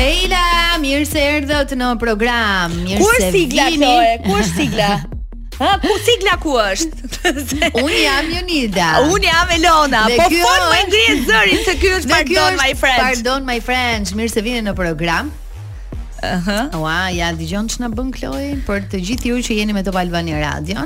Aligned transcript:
Hejla, 0.00 0.48
mirë 0.80 1.04
se 1.04 1.20
erdhët 1.30 1.74
në 1.76 1.86
program. 2.00 2.72
Mirë 2.86 3.08
se 3.20 3.28
vini. 3.34 3.50
Kush 3.50 3.66
sigla 3.66 3.66
Kloe? 3.74 4.12
Kush 4.24 4.52
sigla? 4.56 4.86
Ha, 5.60 5.72
ku 5.82 5.96
sigla 6.06 6.36
ku 6.40 6.54
është? 6.62 7.32
Unë 7.82 7.98
jam 8.06 8.30
Jonida. 8.32 8.86
Unë 9.10 9.28
jam 9.28 9.50
Elona. 9.58 10.06
po 10.22 10.30
fol 10.32 10.62
më 10.70 10.78
ngrihet 10.88 11.26
zërin 11.28 11.60
se 11.66 11.74
ky 11.82 11.92
është 11.98 12.14
Pardon 12.16 12.56
My 12.62 12.72
Friend. 12.84 13.02
Pardon 13.10 13.46
My 13.52 13.58
Friend, 13.68 14.14
mirë 14.16 14.32
se 14.38 14.44
vini 14.48 14.64
në 14.70 14.76
program. 14.78 15.28
Aha. 16.22 16.68
Uh 16.72 16.78
Ua, 16.80 17.08
ja 17.14 17.32
dëgjon 17.36 17.68
ç'na 17.72 17.88
bën 17.92 18.10
Kloi 18.14 18.48
për 18.66 18.78
të 18.92 18.96
gjithë 19.08 19.26
ju 19.30 19.36
që 19.46 19.52
jeni 19.60 19.72
me 19.76 19.82
Top 19.84 19.96
Albani 20.00 20.34
Radio. 20.36 20.80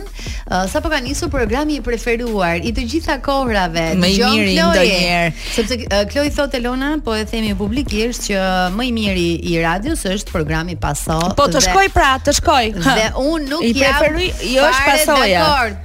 Uh, 0.47 0.65
Sa 0.71 0.77
po 0.85 0.89
ka 0.93 0.99
nisur 1.03 1.29
programi 1.33 1.75
i 1.81 1.85
preferuar 1.85 2.57
i 2.65 2.71
të 2.77 2.83
gjitha 2.91 3.15
kohërave, 3.25 3.87
dëgjon 4.03 4.03
Kloi. 4.03 4.09
Më 4.09 4.09
i 4.15 4.17
miri 4.37 4.55
ndonjëherë. 4.59 5.31
Sepse 5.57 5.75
uh, 5.87 5.91
Kloi 6.13 6.29
thot 6.35 6.53
Elona, 6.59 6.91
po 7.05 7.11
e 7.19 7.21
themi 7.31 7.53
publikisht 7.59 8.23
që 8.29 8.39
më 8.77 8.83
i 8.89 8.91
miri 8.99 9.29
i 9.53 9.55
radios 9.63 10.03
është 10.11 10.31
programi 10.35 10.75
Paso. 10.81 11.21
Po 11.39 11.45
të 11.51 11.59
shkoj 11.69 11.89
pra, 11.95 12.13
të 12.25 12.31
shkoj. 12.41 12.67
Dhe, 12.83 12.93
dhe 13.01 13.09
un 13.25 13.41
nuk 13.51 13.63
jam. 13.73 13.79
I 13.79 13.79
preferoj, 13.81 14.29
jo 14.55 14.61
është 14.71 14.85
Pasoja. 14.91 15.41
Dakord. 15.43 15.79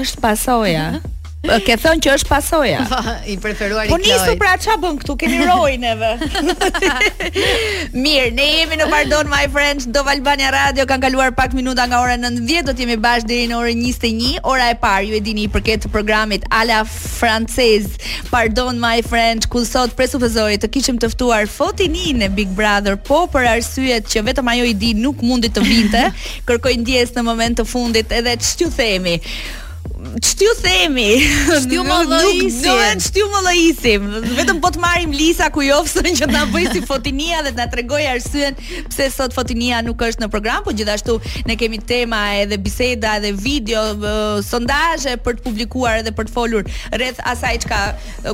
Është 0.00 0.16
Pasoja 0.22 0.86
ke 1.66 1.74
thon 1.76 1.98
që 1.98 2.10
është 2.14 2.28
pasoja. 2.30 2.82
Po 2.86 2.98
i 3.32 3.34
preferuari 3.42 3.90
këtu. 3.90 3.96
Po 3.96 3.98
nisu 3.98 4.34
pra 4.38 4.52
çfarë 4.62 4.80
bën 4.84 4.98
këtu? 5.00 5.14
Keni 5.18 5.38
rojë 5.48 5.78
neve. 5.82 6.10
Mirë, 8.04 8.28
ne 8.36 8.44
jemi 8.46 8.78
në 8.78 8.86
Pardon 8.92 9.26
My 9.30 9.48
Friends, 9.50 9.88
do 9.90 10.04
Valbania 10.06 10.52
Radio 10.54 10.86
kanë 10.88 11.02
kaluar 11.08 11.32
pak 11.34 11.56
minuta 11.58 11.86
nga 11.90 11.98
ora 12.04 12.14
9:10 12.20 12.68
do 12.68 12.74
të 12.78 12.84
jemi 12.84 12.96
bashkë 13.02 13.30
deri 13.32 13.48
në 13.50 13.56
orën 13.58 13.82
21, 13.88 14.36
ora 14.52 14.68
e 14.70 14.76
parë 14.84 15.08
ju 15.10 15.16
e 15.18 15.22
dini 15.26 15.46
i 15.46 15.50
përket 15.50 15.82
të 15.84 15.90
programit 15.94 16.46
Ala 16.54 16.84
Francez. 16.86 17.90
Pardon 18.30 18.78
My 18.82 19.02
Friends, 19.02 19.50
ku 19.50 19.64
sot 19.66 19.96
presufëzoi 19.98 20.60
të 20.62 20.70
kishim 20.76 21.00
të 21.02 21.10
ftuar 21.16 21.50
Fotini 21.50 22.14
në 22.22 22.30
Big 22.38 22.54
Brother, 22.54 22.94
po 22.94 23.24
për 23.32 23.48
arsye 23.56 23.98
që 24.06 24.22
vetëm 24.30 24.52
ajo 24.54 24.70
i 24.70 24.78
di 24.78 24.94
nuk 24.94 25.18
mundi 25.26 25.50
të 25.50 25.66
vinte. 25.66 26.06
Kërkoj 26.48 26.76
ndjes 26.84 27.12
në 27.18 27.26
moment 27.26 27.58
të 27.60 27.66
fundit 27.66 28.14
edhe 28.20 28.36
ç'ju 28.38 28.70
themi. 28.78 29.18
Shtiu 30.22 30.50
themi. 30.60 31.20
Shtiu 31.62 31.82
më 31.84 33.42
lëisim. 33.46 34.08
Nuk 34.10 34.26
duhet 34.26 34.38
Vetëm 34.38 34.58
po 34.62 34.70
të 34.74 34.80
marrim 34.82 35.12
Lisa 35.14 35.46
Kujovsën 35.54 36.08
që 36.18 36.26
na 36.30 36.42
bëj 36.52 36.70
si 36.74 36.80
Fotinia 36.86 37.42
dhe 37.46 37.52
na 37.56 37.66
tregoj 37.70 38.02
arsyen 38.10 38.56
pse 38.90 39.06
sot 39.14 39.34
Fotinia 39.36 39.82
nuk 39.86 40.02
është 40.02 40.24
në 40.24 40.28
program, 40.32 40.64
por 40.66 40.74
gjithashtu 40.78 41.18
ne 41.46 41.56
kemi 41.60 41.78
tema 41.78 42.20
edhe 42.42 42.58
biseda 42.60 43.14
edhe 43.20 43.30
video 43.38 43.82
uh, 43.94 44.40
sondazhe 44.44 45.14
për 45.22 45.38
të 45.38 45.46
publikuar 45.46 46.00
edhe 46.02 46.12
për 46.16 46.28
të 46.30 46.34
folur 46.36 46.66
rreth 46.96 47.22
asaj 47.34 47.54
çka 47.64 47.80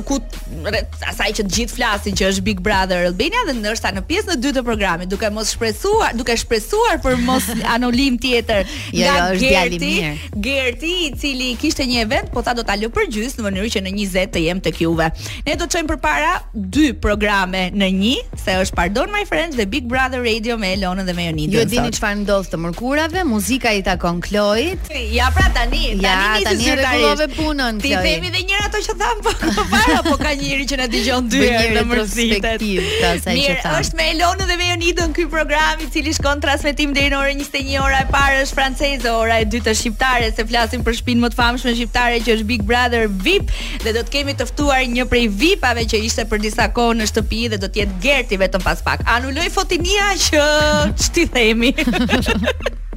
ku 0.09 0.19
rreth 0.65 1.05
asaj 1.13 1.29
që 1.39 1.45
të 1.47 1.55
gjithë 1.57 1.77
flasin 1.77 2.17
që 2.19 2.29
është 2.31 2.45
Big 2.49 2.63
Brother 2.65 3.05
Albania 3.11 3.45
dhe 3.51 3.57
ndërsa 3.59 3.93
në 3.97 4.05
pjesën 4.09 4.33
e 4.33 4.39
dytë 4.45 4.59
të 4.61 4.65
programit, 4.71 5.11
duke 5.11 5.29
mos 5.35 5.53
shpresuar, 5.55 6.13
duke 6.17 6.35
shpresuar 6.41 6.99
për 7.05 7.19
mos 7.29 7.47
anulim 7.75 8.17
tjetër 8.21 8.63
nga 8.95 9.15
jo, 9.37 9.45
jo, 9.45 9.55
Gerti, 9.59 9.93
Gerti 10.49 10.93
i 11.07 11.11
cili 11.19 11.51
kishte 11.59 11.83
një 11.85 11.99
event, 12.05 12.29
po 12.33 12.41
tha 12.45 12.53
do 12.57 12.63
ta 12.67 12.75
lë 12.79 12.89
përgjys 12.95 13.35
në 13.37 13.45
mënyrë 13.49 13.71
që 13.75 13.81
në 13.83 13.93
20 13.97 14.31
të 14.33 14.43
jem 14.45 14.61
tek 14.65 14.79
juve. 14.85 15.09
Ne 15.47 15.55
do 15.59 15.65
të 15.65 15.75
çojmë 15.75 15.91
përpara 15.91 16.31
dy 16.77 16.91
programe 17.03 17.65
në 17.75 17.89
një, 18.01 18.15
se 18.43 18.55
është 18.63 18.77
Pardon 18.79 19.11
My 19.13 19.25
Friends 19.27 19.57
dhe 19.59 19.65
Big 19.73 19.89
Brother 19.91 20.21
Radio 20.23 20.55
me 20.61 20.71
Elonën 20.77 21.07
dhe 21.09 21.15
me 21.17 21.27
Jonidën. 21.27 21.55
Ju 21.55 21.63
jo 21.63 21.67
dini 21.73 21.91
çfarë 21.97 22.19
ndodh 22.23 22.49
të 22.53 22.59
mërkurave, 22.63 23.23
muzika 23.27 23.73
i 23.75 23.81
takon 23.85 24.21
Kloit. 24.23 24.87
Ja 25.11 25.27
pra 25.35 25.49
tani, 25.55 25.97
tani 25.99 26.05
ja, 26.05 26.21
tani 26.47 26.71
rregullove 26.79 27.27
punën 27.35 27.79
Ti 27.83 27.93
themi 28.05 28.31
edhe 28.31 28.45
njëra 28.47 28.69
ato 28.69 28.81
që 28.85 28.95
tham 29.03 29.21
po, 29.25 29.35
po 29.43 29.67
para, 29.73 29.99
po 30.07 30.15
ka 30.21 30.33
njëri 30.39 30.67
që 30.71 30.79
na 30.79 30.87
dëgjon 30.95 31.27
dy 31.33 31.43
herë 31.43 31.75
në 31.75 31.83
mërzitet. 31.91 32.65
Mirë, 33.29 33.59
është 33.81 33.99
me 33.99 34.07
Elonën 34.13 34.45
dhe 34.49 34.55
me 34.61 34.69
Jonidën 34.71 35.13
ky 35.17 35.27
program 35.35 35.83
i 35.83 35.89
cili 35.91 36.13
shkon 36.15 36.39
transmetim 36.45 36.93
deri 36.95 37.11
në 37.13 37.19
orën 37.19 37.43
21:00 37.43 37.99
e 37.99 38.07
parë 38.15 38.41
është 38.45 38.59
franceze, 38.59 39.11
ora 39.11 39.41
e 39.41 39.47
dytë 39.49 39.73
shqiptare, 39.79 40.31
se 40.37 40.45
flasim 40.49 40.83
për 40.85 40.95
shpinë 41.01 41.25
më 41.25 41.31
të 41.33 41.37
famë 41.39 41.48
famshme 41.49 41.73
shqiptare 41.75 42.19
që 42.25 42.35
është 42.37 42.47
Big 42.49 42.63
Brother 42.71 43.07
VIP 43.25 43.51
dhe 43.83 43.93
do 43.97 44.03
të 44.05 44.11
kemi 44.15 44.35
të 44.39 44.45
ftuar 44.51 44.83
një 44.95 45.05
prej 45.13 45.23
VIP-ave 45.41 45.87
që 45.93 46.01
ishte 46.09 46.27
për 46.31 46.43
disa 46.45 46.67
kohë 46.77 46.97
në 46.99 47.07
shtëpi 47.13 47.41
dhe 47.53 47.59
do 47.63 47.69
të 47.71 47.81
jetë 47.83 47.97
Gerti 48.05 48.37
vetëm 48.43 48.65
pas 48.67 48.83
pak. 48.89 49.03
Anuloj 49.17 49.49
fotinia 49.55 50.11
që 50.27 50.43
ç'ti 51.03 51.25
themi. 51.37 51.73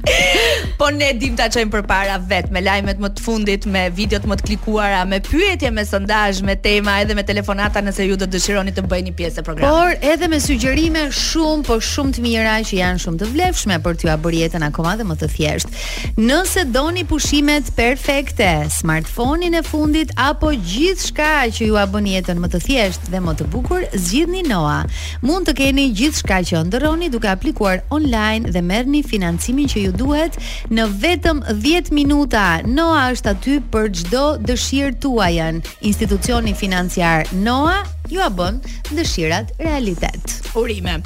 Po 0.79 0.89
ne 0.91 1.09
dim 1.19 1.37
ta 1.39 1.47
çojmë 1.53 1.71
përpara 1.73 2.15
vet 2.27 2.49
me 2.53 2.59
lajmet 2.63 2.97
më 3.01 3.09
të 3.15 3.23
fundit, 3.23 3.63
me 3.71 3.85
videot 3.95 4.25
më 4.27 4.35
të 4.39 4.45
klikuara, 4.49 5.03
me 5.09 5.19
pyetje, 5.23 5.69
me 5.75 5.85
sondazh, 5.87 6.41
me 6.45 6.55
tema 6.59 6.97
edhe 7.03 7.15
me 7.15 7.23
telefonata 7.27 7.79
nëse 7.85 8.07
ju 8.09 8.17
do 8.19 8.27
dëshironi 8.29 8.73
të 8.75 8.83
bëjni 8.91 9.13
pjesë 9.15 9.39
e 9.41 9.45
programit. 9.47 9.75
Por 9.75 10.11
edhe 10.13 10.27
me 10.31 10.39
sugjerime 10.43 11.05
shumë, 11.17 11.63
po 11.69 11.77
shumë 11.83 12.17
të 12.17 12.25
mira 12.25 12.55
që 12.67 12.79
janë 12.81 13.03
shumë 13.05 13.21
të 13.21 13.29
vlefshme 13.35 13.79
për 13.85 14.01
t'ju 14.01 14.17
bërë 14.25 14.41
jetën 14.41 14.67
akoma 14.67 14.95
dhe 14.99 15.07
më 15.07 15.17
të 15.23 15.29
thjeshtë. 15.35 15.83
Nëse 16.19 16.65
doni 16.75 17.05
pushimet 17.07 17.71
perfekte, 17.79 18.51
smartfonin 18.81 19.55
e 19.55 19.63
fundit 19.67 20.11
apo 20.19 20.51
gjithçka 20.67 21.33
që 21.59 21.69
ju 21.71 21.79
bën 21.95 22.11
jetën 22.17 22.43
më 22.43 22.51
të 22.55 22.63
thjeshtë 22.67 23.13
dhe 23.15 23.23
më 23.23 23.37
të 23.39 23.47
bukur, 23.55 23.87
zgjidhni 23.95 24.43
Noah. 24.51 24.83
Mund 25.23 25.47
të 25.47 25.55
keni 25.61 25.87
gjithçka 25.95 26.41
që 26.49 26.65
ndërroni 26.67 27.07
duke 27.13 27.29
aplikuar 27.31 27.83
online 27.93 28.51
dhe 28.51 28.61
merrni 28.63 28.99
financimin 29.05 29.69
që 29.71 29.85
ju 29.87 29.92
duhet 29.97 30.37
në 30.73 30.87
vetëm 31.01 31.41
10 31.61 31.91
minuta. 31.95 32.43
Noa 32.65 33.05
është 33.13 33.33
aty 33.35 33.57
për 33.73 33.89
çdo 33.99 34.25
dëshirë 34.49 34.97
tuajën. 35.03 35.61
Institucioni 35.89 36.53
financiar 36.57 37.27
Noa 37.45 37.81
ju 38.09 38.19
a 38.21 38.29
bën 38.29 38.59
dëshirat 38.93 39.51
realitet. 39.59 40.39
Urime. 40.53 40.99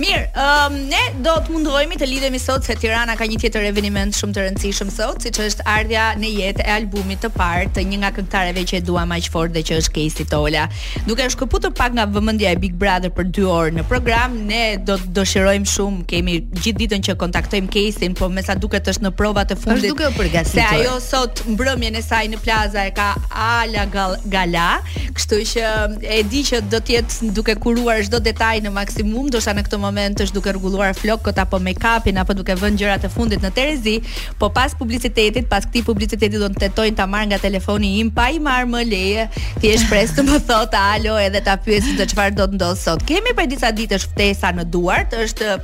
Mirë, 0.00 0.20
um, 0.40 0.76
ne 0.88 1.00
do 1.22 1.34
të 1.44 1.52
mundohemi 1.52 1.98
të 2.00 2.06
lidhemi 2.08 2.38
sot 2.40 2.64
se 2.64 2.74
Tirana 2.80 3.12
ka 3.18 3.26
një 3.28 3.36
tjetër 3.42 3.66
eveniment 3.72 4.14
shumë 4.16 4.32
të 4.34 4.44
rëndësishëm 4.46 4.92
sot, 4.94 5.26
siç 5.26 5.40
është 5.44 5.66
ardha 5.68 6.04
në 6.20 6.30
jetë 6.38 6.64
e 6.64 6.70
albumit 6.76 7.20
të 7.24 7.28
parë 7.36 7.66
të 7.76 7.84
një 7.90 7.98
nga 8.02 8.10
këngëtarëve 8.16 8.64
që 8.70 8.76
e 8.78 8.82
duam 8.86 9.12
aq 9.16 9.28
fort 9.34 9.52
dhe 9.54 9.64
që 9.68 9.80
është 9.82 9.94
Casey 9.98 10.26
Tola. 10.30 10.64
Duke 11.08 11.26
shkëputur 11.34 11.74
pak 11.76 11.96
nga 11.98 12.06
vëmendja 12.14 12.54
e 12.54 12.60
Big 12.64 12.78
Brother 12.80 13.12
për 13.14 13.28
2 13.34 13.44
orë 13.58 13.74
në 13.80 13.84
program, 13.90 14.38
ne 14.48 14.62
do 14.86 14.96
të 15.02 15.10
dëshirojmë 15.18 15.70
shumë, 15.74 16.06
kemi 16.14 16.38
gjithë 16.60 16.78
ditën 16.84 17.04
që 17.10 17.18
kontaktojmë 17.20 17.70
Casey, 17.76 18.08
por 18.16 18.32
me 18.32 18.46
sa 18.46 18.56
duket 18.56 18.88
është 18.94 19.04
në 19.10 19.14
provat 19.20 19.52
e 19.52 19.58
fundit. 19.60 19.84
Është 19.90 19.92
duke 19.92 20.10
u 20.14 20.16
përgatitur. 20.16 20.56
Se 20.56 20.66
ajo 20.80 20.96
sot 21.04 21.44
mbrëmjen 21.50 22.00
e 22.00 22.04
saj 22.08 22.24
në 22.32 22.40
plaza 22.46 22.86
e 22.88 22.94
ka 22.96 23.12
Ala 23.36 23.84
Gala, 23.92 24.70
kështu 25.12 25.42
që 25.52 25.68
e 26.00 26.24
di 26.24 26.43
që 26.44 26.58
do 26.68 26.78
të 26.84 26.94
jetë 26.98 27.28
duke 27.36 27.54
kuruar 27.62 28.02
çdo 28.06 28.20
detaj 28.24 28.58
në 28.64 28.70
maksimum, 28.74 29.28
ndoshta 29.30 29.54
në 29.56 29.62
këtë 29.66 29.78
moment 29.82 30.20
është 30.24 30.36
duke 30.36 30.52
rregulluar 30.52 30.92
flokët 30.98 31.38
apo 31.42 31.60
make-up-in 31.64 32.20
apo 32.20 32.36
duke 32.36 32.56
vënë 32.60 32.80
gjërat 32.80 33.06
e 33.08 33.12
fundit 33.12 33.42
në 33.44 33.50
Terezi, 33.56 33.96
po 34.40 34.50
pas 34.54 34.76
publicitetit, 34.78 35.48
pas 35.50 35.64
këtij 35.68 35.84
publiciteti 35.86 36.40
do 36.42 36.50
të 36.52 36.62
tentojnë 36.66 36.96
ta 37.00 37.08
marr 37.10 37.30
nga 37.30 37.40
telefoni 37.42 37.94
im 38.02 38.12
pa 38.14 38.28
i 38.36 38.40
marr 38.46 38.68
më 38.74 38.84
leje. 38.90 39.26
Ti 39.62 39.70
je 39.72 39.80
shpresë 39.86 40.18
të 40.18 40.26
më 40.30 40.40
thot 40.48 40.76
alo 40.82 41.16
edhe 41.26 41.40
ta 41.48 41.56
pyesë 41.66 41.96
se 42.02 42.08
çfarë 42.12 42.36
do 42.38 42.48
të 42.52 42.58
ndodh 42.60 42.80
sot. 42.82 43.04
Kemi 43.08 43.34
për 43.38 43.50
disa 43.54 43.72
ditësh 43.74 44.06
ftesa 44.12 44.52
në 44.58 44.68
duart, 44.74 45.16
është 45.24 45.54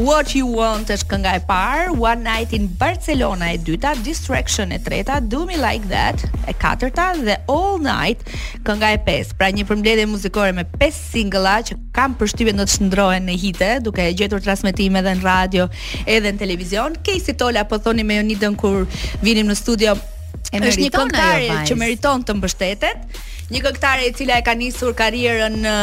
What 0.08 0.28
you 0.38 0.48
want 0.60 0.90
është 0.90 1.08
kënga 1.14 1.32
e 1.38 1.42
parë, 1.52 1.92
One 2.00 2.22
Night 2.32 2.50
in 2.58 2.68
Barcelona 2.78 3.54
e 3.54 3.58
dyta, 3.58 3.94
Distraction 4.04 4.72
e 4.72 4.80
treta, 4.82 5.20
Do 5.20 5.46
Me 5.46 5.58
Like 5.58 5.86
That 5.94 6.18
e 6.50 6.54
katërta 6.64 7.06
dhe 7.26 7.36
All 7.56 7.78
Night 7.80 8.26
kënga 8.66 8.90
e 8.94 9.00
pesë. 9.08 9.30
Pra 9.38 9.52
një 9.54 9.64
përmbledhje 9.70 10.06
muzikore 10.10 10.52
me 10.54 10.64
pesë 10.80 11.02
singla 11.14 11.62
që 11.62 11.74
kam 11.94 12.16
përshtypjen 12.20 12.58
do 12.58 12.64
të 12.64 12.74
shndrohen 12.78 13.24
në 13.26 13.38
hite, 13.44 13.70
duke 13.86 14.02
e 14.10 14.14
gjetur 14.14 14.40
transmetime 14.42 15.00
edhe 15.00 15.14
në 15.20 15.24
radio, 15.24 15.70
edhe 16.06 16.32
në 16.34 16.38
televizion. 16.38 16.96
Casey 17.08 17.34
Tola 17.38 17.64
po 17.64 17.78
thoni 17.78 18.04
me 18.04 18.16
Jonidën 18.18 18.56
kur 18.56 18.86
vinim 19.22 19.48
në 19.52 19.56
studio 19.56 19.98
E 20.52 20.60
është 20.60 20.84
një 20.88 20.96
këngëtare 20.96 21.44
jo, 21.48 21.58
që 21.70 21.76
meriton 21.80 22.24
të 22.28 22.34
mbështetet, 22.36 23.20
një 23.52 23.60
këngëtare 23.64 24.08
e 24.10 24.12
cila 24.16 24.36
e 24.42 24.44
ka 24.44 24.54
nisur 24.60 24.92
karrierën 25.00 25.54
në 25.64 25.76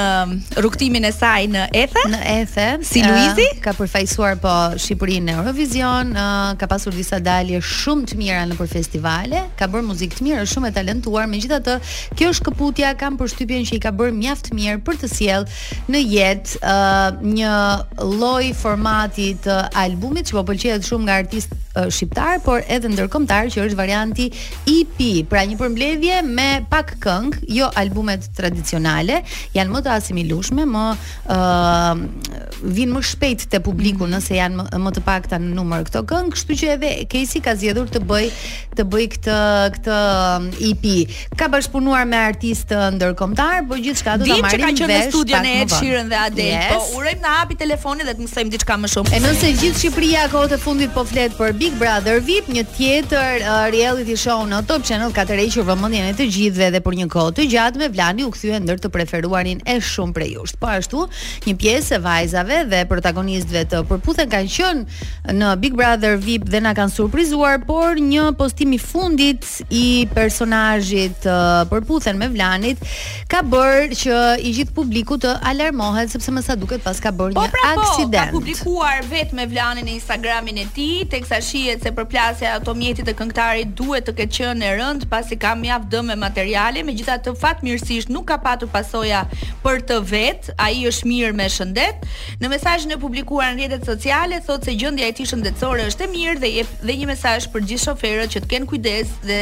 rrugtimin 0.58 1.04
e 1.08 1.12
saj 1.14 1.46
në 1.54 1.62
Ethe. 1.82 2.02
Në 2.12 2.18
Ethe. 2.34 2.66
Si 2.84 3.00
Luizi 3.04 3.46
uh, 3.48 3.54
ka 3.64 3.72
përfaqësuar 3.76 4.36
po 4.42 4.52
Shqipërinë 4.80 5.26
në 5.28 5.34
Eurovision, 5.38 6.10
uh, 6.12 6.50
ka 6.60 6.68
pasur 6.68 6.92
disa 6.96 7.16
dalje 7.24 7.62
shumë 7.64 8.10
të 8.10 8.18
mira 8.20 8.42
në 8.50 8.58
për 8.60 8.68
festivale, 8.74 9.40
ka 9.60 9.70
bërë 9.72 9.86
muzikë 9.88 10.18
të 10.20 10.26
mirë, 10.28 10.42
është 10.44 10.58
shumë 10.58 10.68
e 10.68 10.74
talentuar. 10.80 11.30
Megjithatë, 11.32 11.76
kjo 12.20 12.28
është 12.34 12.46
këputja 12.50 12.90
kam 13.00 13.16
përshtypjen 13.20 13.64
që 13.70 13.78
i 13.78 13.80
ka 13.86 13.94
bërë 14.02 14.16
mjaft 14.20 14.50
mirë 14.58 14.82
për 14.88 15.00
të 15.04 15.10
sjell 15.16 15.48
në 15.96 16.04
jetë 16.12 16.60
uh, 16.60 17.24
një 17.24 17.54
lloj 18.04 18.50
formati 18.60 19.30
të 19.48 19.58
albumit 19.86 20.28
që 20.28 20.38
po 20.40 20.44
pëlqejet 20.52 20.88
shumë 20.90 21.08
nga 21.08 21.18
artistët 21.24 21.64
Eh, 21.78 21.90
shqiptar, 21.94 22.32
por 22.42 22.60
edhe 22.74 22.88
ndërkombëtar 22.90 23.48
që 23.54 23.64
është 23.68 23.76
varianti 23.78 24.26
EP, 24.68 25.04
pra 25.30 25.44
një 25.46 25.58
përmbledhje 25.60 26.20
me 26.26 26.46
pak 26.70 26.94
këngë, 27.02 27.42
jo 27.54 27.68
albumet 27.78 28.26
tradicionale, 28.36 29.20
janë 29.54 29.74
më 29.76 29.82
të 29.86 29.92
asimilueshme, 29.94 30.64
më 30.72 30.82
ë 30.88 31.36
uh, 31.36 32.00
eh, 32.38 32.46
vin 32.78 32.90
më 32.96 33.02
shpejt 33.12 33.44
te 33.52 33.60
publiku 33.62 34.02
mhm. 34.08 34.16
nëse 34.16 34.38
janë 34.38 34.58
më, 34.58 34.66
më 34.88 34.94
të 34.96 35.04
pakta 35.06 35.38
në 35.38 35.52
numër 35.58 35.86
këto 35.90 36.02
këngë, 36.10 36.32
kështu 36.34 36.58
që 36.62 36.72
edhe 36.74 36.92
Casey 37.12 37.42
ka 37.44 37.54
zgjedhur 37.58 37.88
të 37.94 38.02
bëj 38.10 38.26
të 38.78 38.86
bëj 38.94 39.06
këtë 39.14 39.38
këtë 39.78 40.00
EP. 40.72 40.84
Eh, 40.94 41.16
ka 41.38 41.48
bashkëpunuar 41.52 42.08
me 42.10 42.20
artistë 42.32 42.82
ndërkombëtar, 42.98 43.62
por 43.70 43.82
gjithçka 43.84 44.16
do 44.18 44.26
ta 44.26 44.38
marrim 44.38 44.64
vesh. 44.64 44.64
Dim 44.64 44.64
që 44.64 44.72
ka 44.72 44.80
qenë 44.80 44.96
në 44.96 45.12
studion 45.12 45.46
e 45.46 45.54
Ed 45.62 45.76
Sheeran 45.78 46.10
dhe 46.10 46.18
Adele, 46.24 46.58
po 46.58 46.78
yes. 46.78 46.90
po 46.94 46.98
urojmë 47.02 47.24
na 47.26 47.36
hapi 47.38 47.58
telefonin 47.62 48.08
dhe 48.10 48.16
të 48.18 48.26
mësojmë 48.26 48.54
diçka 48.56 48.78
më 48.82 48.92
shumë. 48.94 49.14
E 49.18 49.22
nëse 49.26 49.52
gjithë 49.62 49.76
Shqipëria 49.78 50.24
kohët 50.32 50.52
e 50.54 50.58
fundit 50.62 50.90
po 50.94 51.02
flet 51.06 51.34
për 51.38 51.54
Big 51.68 51.76
Brother 51.76 52.16
VIP, 52.24 52.46
një 52.56 52.62
tjetër 52.78 53.42
uh, 53.42 53.66
reality 53.68 54.14
show 54.16 54.40
në 54.48 54.62
Top 54.70 54.86
Channel 54.88 55.10
4 55.12 55.42
që 55.52 55.64
vëmendjen 55.68 56.06
e 56.08 56.12
të 56.16 56.26
gjithëve 56.32 56.68
dhe 56.72 56.78
për 56.86 56.94
një 57.02 57.06
kohë 57.12 57.32
të 57.36 57.44
gjatë 57.52 57.80
me 57.82 57.88
Vlani 57.92 58.24
u 58.24 58.30
kthye 58.32 58.60
ndër 58.64 58.78
të 58.80 58.88
preferuarin 58.94 59.60
e 59.68 59.74
shumë 59.84 60.14
prej 60.16 60.30
jush. 60.38 60.54
Po 60.62 60.70
ashtu, 60.72 61.02
një 61.44 61.54
pjesë 61.60 61.98
e 61.98 61.98
vajzave 62.06 62.60
dhe 62.70 62.80
protagonistëve 62.88 63.66
të 63.74 63.82
përputhen 63.90 64.30
kanë 64.32 64.52
qenë 64.54 65.34
në 65.42 65.50
Big 65.60 65.76
Brother 65.76 66.16
VIP 66.22 66.46
dhe 66.54 66.62
na 66.64 66.72
kanë 66.78 66.94
surprizuar, 66.94 67.60
por 67.68 68.00
një 68.00 68.30
postim 68.40 68.72
i 68.72 68.80
fundit 68.80 69.44
i 69.68 69.84
personazhit 70.16 71.28
uh, 71.28 71.66
përputhen 71.68 72.16
me 72.22 72.30
Vlanit 72.32 72.80
ka 73.28 73.42
bërë 73.44 74.00
që 74.06 74.22
i 74.40 74.54
gjithë 74.56 74.76
publiku 74.80 75.20
të 75.26 75.36
alarmohet 75.52 76.16
sepse 76.16 76.32
më 76.32 76.46
sa 76.48 76.56
duket 76.56 76.80
paska 76.88 77.12
bërë 77.12 77.36
po, 77.36 77.44
një 77.44 77.54
pra, 77.58 77.68
aksident. 77.76 78.32
Po, 78.32 78.40
ka 78.40 78.40
publikuar 78.40 79.06
vetë 79.12 79.48
Vlanin 79.52 79.84
në 79.90 79.98
Instagramin 80.00 80.62
e 80.64 80.68
tij, 80.78 81.04
teksa 81.12 81.42
shihet 81.58 81.82
se 81.82 81.90
përplasja 81.98 82.48
e 82.52 82.56
ato 82.60 82.74
mjetit 82.76 83.08
të 83.08 83.14
këngëtarit 83.18 83.72
duhet 83.78 84.06
të 84.06 84.12
ketë 84.20 84.36
qenë 84.38 84.66
e 84.68 84.72
rënd 84.78 85.06
pasi 85.12 85.38
ka 85.40 85.54
mjaft 85.58 85.88
dëm 85.92 86.10
me 86.12 86.16
materiale, 86.22 86.84
megjithatë 86.86 87.34
fatmirësisht 87.42 88.10
mirësisht 88.10 88.14
nuk 88.14 88.26
ka 88.30 88.38
patur 88.44 88.70
pasoja 88.74 89.24
për 89.64 89.82
të 89.90 89.98
vet, 90.12 90.50
ai 90.64 90.84
është 90.90 91.10
mirë 91.10 91.34
me 91.40 91.48
shëndet. 91.54 92.06
Në 92.42 92.52
mesazhin 92.54 92.94
e 92.94 93.00
publikuar 93.04 93.54
në 93.54 93.58
rrjetet 93.66 93.88
sociale 93.90 94.38
thotë 94.46 94.70
se 94.70 94.76
gjendja 94.82 95.08
e 95.10 95.16
tij 95.18 95.28
shëndetësore 95.32 95.88
është 95.92 96.06
e 96.08 96.12
mirë 96.16 96.40
dhe 96.44 96.52
jep 96.60 96.76
dhe 96.86 96.98
një 97.00 97.10
mesazh 97.14 97.50
për 97.54 97.66
gjithë 97.72 97.86
shoferët 97.88 98.36
që 98.36 98.44
të 98.46 98.54
kenë 98.54 98.70
kujdes 98.74 99.16
dhe 99.26 99.40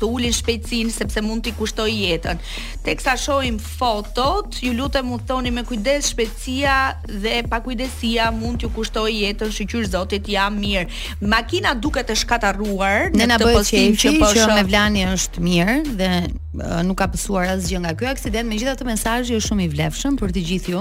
të 0.00 0.08
ulin 0.08 0.32
shpejtësin 0.34 0.90
sepse 0.94 1.20
mund 1.24 1.44
t'i 1.44 1.52
kushtoj 1.56 1.88
jetën. 1.92 2.40
Tek 2.86 3.02
sa 3.04 3.14
shojmë 3.20 3.60
fotot, 3.80 4.56
ju 4.64 4.72
lutem 4.76 5.12
u 5.12 5.18
thoni 5.28 5.52
me 5.54 5.64
kujdes 5.68 6.08
shpejtësia 6.14 6.76
dhe 7.24 7.40
pa 7.52 7.60
kujdesia 7.64 8.30
mund 8.36 8.62
t'ju 8.62 8.72
kushtoj 8.78 9.10
jetën, 9.12 9.52
shqyqyr 9.56 9.88
zotit 9.92 10.28
jam 10.34 10.56
mirë. 10.60 10.86
Makina 11.34 11.74
duke 11.86 12.04
të 12.08 12.16
shkataruar 12.22 13.10
në, 13.14 13.28
në 13.34 13.40
të 13.42 13.50
postim 13.52 13.92
që, 13.96 14.00
që, 14.06 14.14
po 14.22 14.32
që, 14.32 14.44
që 14.46 14.54
me 14.56 14.66
vlani 14.72 15.06
është 15.14 15.46
mirë 15.50 15.78
dhe 16.00 16.10
nuk 16.58 16.98
ka 16.98 17.06
pësuar 17.10 17.46
asgjë 17.54 17.78
nga 17.84 17.92
ky 17.98 18.08
aksident, 18.10 18.48
megjithatë 18.50 18.86
mesazhi 18.88 19.36
është 19.38 19.48
shumë 19.52 19.62
i 19.64 19.68
vlefshëm 19.74 20.16
për 20.18 20.32
të 20.34 20.42
gjithë 20.48 20.72
ju, 20.74 20.80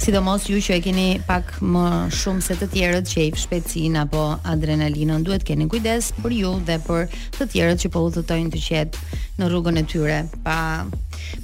sidomos 0.00 0.44
ju 0.48 0.60
që 0.62 0.76
e 0.76 0.82
keni 0.84 1.06
pak 1.26 1.56
më 1.60 2.12
shumë 2.14 2.44
se 2.46 2.54
të 2.60 2.68
tjerët 2.74 3.10
që 3.10 3.24
i 3.26 3.32
fshpecin 3.34 3.98
apo 4.04 4.22
adrenalinën, 4.54 5.26
duhet 5.26 5.42
keni 5.48 5.66
kujdes 5.72 6.12
për 6.22 6.36
ju 6.38 6.54
dhe 6.68 6.78
për 6.86 7.08
të 7.40 7.50
tjerët 7.54 7.82
që 7.82 7.90
po 7.96 8.06
udhëtojnë 8.06 8.54
të 8.54 8.62
qetë 8.68 9.20
në 9.42 9.50
rrugën 9.50 9.82
e 9.82 9.86
tyre, 9.90 10.20
pa 10.46 10.58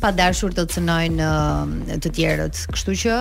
pa 0.01 0.15
dashur 0.15 0.55
të 0.55 0.69
cënojnë 0.75 1.33
të 1.99 2.15
tjerët. 2.15 2.65
Kështu 2.75 2.95
që 3.03 3.19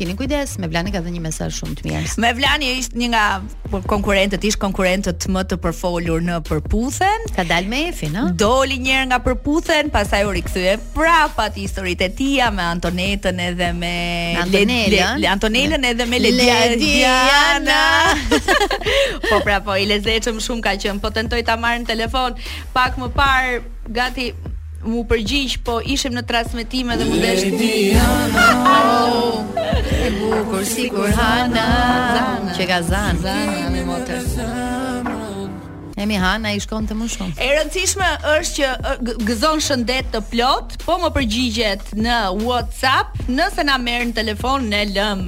keni 0.00 0.16
kujdes, 0.16 0.56
me 0.58 0.66
Vlani 0.72 0.92
ka 0.94 1.00
dhe 1.04 1.10
një 1.12 1.20
mesaj 1.26 1.50
shumë 1.58 1.76
të 1.80 1.84
mirë. 1.84 2.10
Me 2.24 2.30
Vlani 2.38 2.70
ishtë 2.80 2.96
një 3.02 3.08
nga 3.12 3.24
konkurentët, 3.90 4.44
ishtë 4.48 4.60
konkurentët 4.62 5.26
më 5.34 5.42
të 5.50 5.58
përfolur 5.66 6.24
në 6.24 6.38
përputhen. 6.48 7.26
Ka 7.36 7.44
dal 7.48 7.68
me 7.68 7.82
efi, 7.90 8.08
në? 8.14 8.24
Doli 8.40 8.78
njërë 8.86 9.10
nga 9.10 9.18
përputhen, 9.26 9.90
pasaj 9.92 10.22
u 10.24 10.32
rikëthuje 10.38 10.78
prapat 10.96 11.58
historit 11.60 12.00
e 12.06 12.08
tia 12.16 12.48
me 12.54 12.64
Antonetën 12.70 13.42
edhe 13.50 13.68
me... 13.76 13.92
Antonelën. 14.40 15.26
Antonelën 15.34 15.84
edhe 15.92 16.06
me 16.08 16.20
Lediana. 16.24 17.80
po 19.28 19.42
prapo, 19.44 19.76
i 19.80 19.84
lezeqëm 19.90 20.40
shumë 20.44 20.64
ka 20.64 20.76
qënë, 20.80 21.02
po 21.04 21.12
të 21.12 21.26
ndoj 21.28 21.42
ta 21.50 21.58
marrë 21.60 21.84
në 21.84 21.90
telefon, 21.92 22.40
pak 22.76 22.96
më 23.02 23.10
parë, 23.20 23.58
gati 24.00 24.30
mu 24.84 25.02
përgjigj, 25.08 25.56
po 25.64 25.80
ishim 25.94 26.14
në 26.16 26.22
transmetim 26.30 26.90
edhe 26.90 27.04
mu 27.08 27.20
desh. 27.20 27.44
Ana. 28.04 28.46
Oh. 28.76 29.42
E 29.90 30.10
bukur 30.20 30.64
sikur 30.64 31.12
Hana. 31.12 31.68
Që 32.56 32.66
gazan. 32.66 33.20
Zan 33.22 33.72
me 33.72 33.84
motor. 33.84 34.58
E 36.00 36.06
Mihan 36.08 36.46
i 36.48 36.56
shkon 36.60 36.86
të 36.88 36.94
më 36.96 37.06
shumë. 37.12 37.34
E 37.36 37.46
rëndësishme 37.58 38.06
është 38.34 38.64
që 38.64 38.94
gëzon 39.28 39.60
shëndet 39.66 40.06
të 40.14 40.22
plot, 40.32 40.76
po 40.86 40.94
më 41.02 41.10
përgjigjet 41.12 41.90
në 41.98 42.20
WhatsApp, 42.40 43.18
nëse 43.36 43.64
na 43.68 43.74
merr 43.82 44.06
në 44.08 44.14
telefon 44.16 44.64
në 44.70 44.80
lëm 44.94 45.24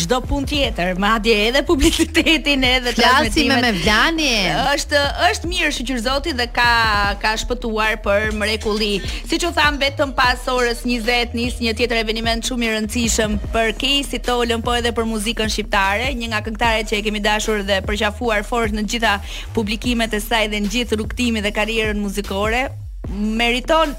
çdo 0.00 0.18
pun 0.24 0.46
tjetër, 0.48 0.94
madje 1.02 1.34
edhe 1.48 1.60
publicitetin 1.68 2.64
edhe 2.66 2.94
transmetimet. 2.96 3.60
Me, 3.66 3.72
me 3.74 3.82
Vlani. 3.84 4.30
Është 4.72 5.02
është 5.28 5.50
mirë 5.52 5.74
shoqër 5.76 6.00
Zoti 6.06 6.32
dhe 6.40 6.48
ka 6.56 6.70
ka 7.22 7.34
shpëtuar 7.44 8.00
për 8.06 8.30
mrekulli. 8.40 8.94
Siç 9.28 9.44
u 9.44 9.52
tham 9.56 9.76
vetëm 9.82 10.14
pas 10.16 10.48
orës 10.54 10.82
20 10.88 11.36
nis 11.36 11.60
një 11.60 11.76
tjetër 11.82 12.00
eveniment 12.06 12.48
shumë 12.48 12.68
i 12.68 12.72
rëndësishëm 12.78 13.36
për 13.54 13.74
to 13.84 14.22
Tolën, 14.24 14.62
po 14.64 14.72
edhe 14.72 14.88
për 14.96 15.04
muzikën 15.06 15.50
shqiptare, 15.52 16.06
një 16.16 16.28
nga 16.30 16.38
këngëtarët 16.46 16.88
që 16.88 16.96
e 16.96 17.02
kemi 17.04 17.20
dashur 17.22 17.60
dhe 17.68 17.76
përqafuar 17.84 18.40
fort 18.48 18.72
në 18.72 18.84
gjitha 18.88 19.12
publikimet 19.54 20.13
e 20.16 20.22
saj 20.22 20.46
dhe 20.52 20.60
në 20.62 20.70
gjithë 20.74 20.96
rrugtimin 20.98 21.44
dhe 21.44 21.52
karrierën 21.56 22.00
muzikore 22.00 22.64
meriton 23.36 23.92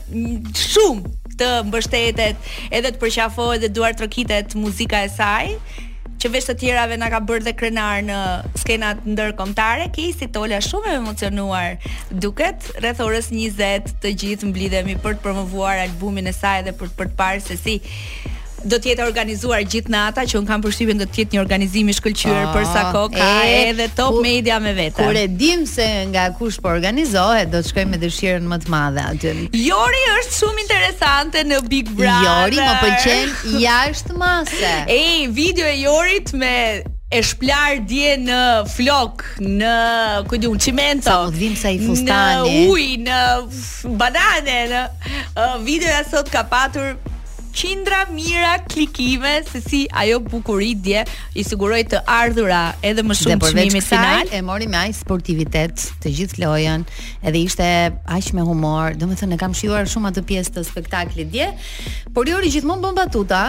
shumë 0.62 1.14
të 1.40 1.50
mbështetet 1.68 2.52
edhe 2.74 2.94
të 2.96 3.02
përqafohet 3.02 3.66
dhe 3.66 3.70
duar 3.76 3.96
trokitet 4.00 4.56
muzika 4.60 5.02
e 5.04 5.10
saj 5.12 5.50
që 6.24 6.30
vesh 6.32 6.48
të 6.48 6.56
tjerave 6.62 6.96
na 6.98 7.10
ka 7.12 7.20
bërë 7.28 7.46
dhe 7.50 7.54
krenar 7.60 8.00
në 8.08 8.16
skenat 8.62 9.04
ndërkombëtare, 9.12 9.90
ki 9.94 10.08
si 10.16 10.26
Tola 10.34 10.58
shumë 10.64 10.94
e 10.94 10.94
emocionuar. 11.02 11.76
Duket 12.24 12.70
rreth 12.82 13.04
orës 13.04 13.28
20 13.36 13.92
të 14.02 14.14
gjithë 14.24 14.50
mblidhemi 14.54 14.96
për 15.04 15.20
të 15.20 15.24
promovuar 15.28 15.84
albumin 15.84 16.32
e 16.32 16.34
saj 16.34 16.64
dhe 16.70 16.74
për 16.80 16.96
për 16.98 17.12
të 17.12 17.18
parë 17.20 17.44
se 17.50 17.60
si 17.62 17.76
do 18.66 18.80
të 18.82 18.92
jetë 18.92 19.04
organizuar 19.06 19.62
gjithë 19.62 19.94
nata 19.94 20.24
që 20.28 20.40
un 20.40 20.48
kam 20.48 20.64
përshtypjen 20.64 21.00
do 21.02 21.06
të 21.06 21.22
jetë 21.22 21.38
një 21.38 21.42
organizim 21.42 21.90
i 21.90 21.94
shkëlqyer 21.96 22.40
ah, 22.40 22.54
për 22.54 22.66
sa 22.72 22.84
kohë 22.96 23.12
ka 23.14 23.28
edhe 23.52 23.86
top 23.98 24.18
media 24.26 24.58
me 24.64 24.74
vetë. 24.78 24.98
Kur 24.98 25.20
e 25.22 25.26
dim 25.42 25.66
se 25.70 25.86
nga 26.12 26.26
kush 26.38 26.58
po 26.64 26.72
organizohet, 26.74 27.52
do 27.54 27.62
të 27.62 27.70
shkojmë 27.70 27.94
me 27.96 28.02
dëshirën 28.02 28.48
më 28.52 28.60
të 28.66 28.74
madhe 28.74 29.06
aty. 29.12 29.36
Jori 29.62 30.02
është 30.16 30.36
shumë 30.40 30.66
interesante 30.66 31.46
në 31.52 31.62
Big 31.70 31.94
Brother. 31.94 32.42
Jori 32.42 32.62
më 32.64 32.74
pëlqen 32.82 33.64
jashtë 33.68 34.20
mase. 34.22 34.76
Ej, 34.92 35.26
video 35.38 35.70
e 35.70 35.78
Jorit 35.84 36.34
me 36.34 36.54
e 37.16 37.22
shplar 37.24 37.78
dje 37.88 38.16
në 38.26 38.40
flok, 38.74 39.28
në 39.46 39.74
ku 40.30 40.40
diun 40.42 40.58
çimento. 40.60 41.06
Sa 41.06 41.28
po 41.30 41.34
vim 41.38 41.54
sa 41.56 41.70
i 41.70 41.78
fustani. 41.84 42.64
Në 42.66 42.70
ujë, 42.74 43.02
në 43.06 43.98
banane, 44.02 44.60
në 44.74 44.86
uh, 44.88 45.60
videoja 45.68 46.02
sot 46.10 46.34
ka 46.34 46.42
patur 46.50 46.96
qindra 47.56 48.06
mira 48.12 48.60
klikime 48.68 49.42
se 49.50 49.62
si 49.62 49.88
ajo 49.92 50.20
bukuri 50.20 50.74
dje 50.84 51.06
i 51.40 51.44
siguroi 51.48 51.86
të 51.88 52.02
ardhurat 52.04 52.82
edhe 52.84 53.06
më 53.08 53.16
shumë 53.22 53.38
në 53.40 53.52
çmimin 53.54 53.86
final 53.86 54.32
e 54.36 54.42
mori 54.44 54.68
me 54.68 54.82
aj 54.82 54.98
sportivitet 55.00 55.86
të 56.04 56.12
gjithë 56.18 56.42
lojën 56.44 56.84
edhe 57.32 57.46
ishte 57.48 57.70
aq 58.18 58.34
me 58.36 58.44
humor 58.44 59.00
domethënë 59.00 59.40
e 59.40 59.42
kam 59.46 59.56
shijuar 59.56 59.88
shumë 59.88 60.12
atë 60.12 60.26
pjesë 60.34 60.58
të 60.58 60.66
spektaklit 60.74 61.32
dje 61.32 61.48
por 62.18 62.28
Jori 62.28 62.52
gjithmonë 62.58 62.90
bën 62.90 63.00
batuta 63.06 63.46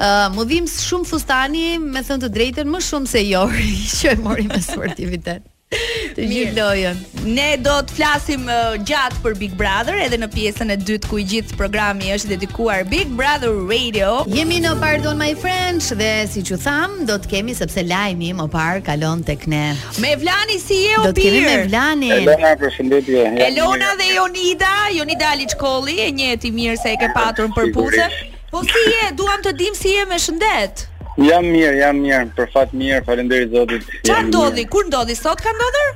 Uh, 0.00 0.28
më 0.36 0.44
vim 0.48 0.66
shumë 0.70 1.04
fustani, 1.08 1.62
me 1.80 2.00
thënë 2.04 2.22
të 2.22 2.28
drejtën, 2.32 2.68
më 2.72 2.80
shumë 2.86 3.08
se 3.10 3.20
jori 3.26 3.70
që 3.98 4.12
e 4.14 4.18
mori 4.22 4.44
me 4.48 4.58
sportivitet. 4.64 5.44
të 6.16 6.24
gjithë 6.26 6.54
lojën. 6.56 6.96
Ne 7.36 7.48
do 7.62 7.74
të 7.86 7.94
flasim 7.94 8.46
gjatë 8.88 9.20
për 9.22 9.36
Big 9.38 9.52
Brother 9.58 9.98
edhe 10.02 10.16
në 10.18 10.26
pjesën 10.32 10.72
e 10.74 10.76
dytë 10.80 11.10
ku 11.10 11.20
i 11.22 11.26
gjithë 11.30 11.58
programi 11.60 12.08
është 12.14 12.32
dedikuar 12.32 12.82
Big 12.90 13.12
Brother 13.18 13.52
Radio. 13.68 14.16
Jemi 14.34 14.58
në 14.64 14.72
Pardon 14.82 15.18
My 15.20 15.28
Friends 15.38 15.92
dhe 16.00 16.08
si 16.32 16.42
që 16.50 16.58
thamë, 16.64 16.98
do 17.10 17.20
të 17.22 17.30
kemi 17.34 17.54
sepse 17.58 17.84
lajmi 17.86 18.32
më 18.40 18.48
parë 18.54 18.82
kalon 18.90 19.22
të 19.26 19.38
këne. 19.44 19.62
Me 20.02 20.14
Vlani 20.24 20.58
si 20.62 20.80
je 20.88 20.98
o 20.98 21.06
birë. 21.06 21.06
Do 21.12 21.14
të 21.14 21.26
kemi 21.26 21.46
me 21.46 22.20
Vlani. 22.26 23.48
Elona 23.50 23.92
dhe 24.00 24.10
Jonida, 24.16 24.74
Jonida 24.96 25.30
Alicolli, 25.36 26.00
e 26.02 26.10
njeti 26.18 26.50
mirë 26.54 26.78
se 26.82 26.96
e 26.96 27.00
ke 27.04 27.12
patur 27.14 27.46
në 27.50 27.54
përpuzë. 27.60 28.10
Po 28.50 28.66
si 28.66 28.88
je, 28.96 29.10
duam 29.14 29.44
të 29.46 29.54
dim 29.54 29.78
si 29.78 29.94
je 30.00 30.06
me 30.10 30.18
shëndet. 30.18 30.89
Jam 31.20 31.44
mirë, 31.44 31.74
jam 31.82 31.98
mirë, 32.00 32.30
për 32.36 32.48
fat 32.54 32.70
mirë, 32.72 33.02
falenderi 33.04 33.48
zotit. 33.52 33.84
Qa 34.08 34.22
ndodhi, 34.24 34.62
kur 34.72 34.86
ndodhi 34.88 35.12
sot 35.18 35.42
ka 35.44 35.52
ndodhur? 35.52 35.90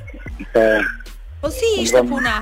Po. 0.53 0.65
Po 1.41 1.49
si 1.53 1.69
po 1.77 1.85
ishte 1.85 2.03
puna? 2.09 2.33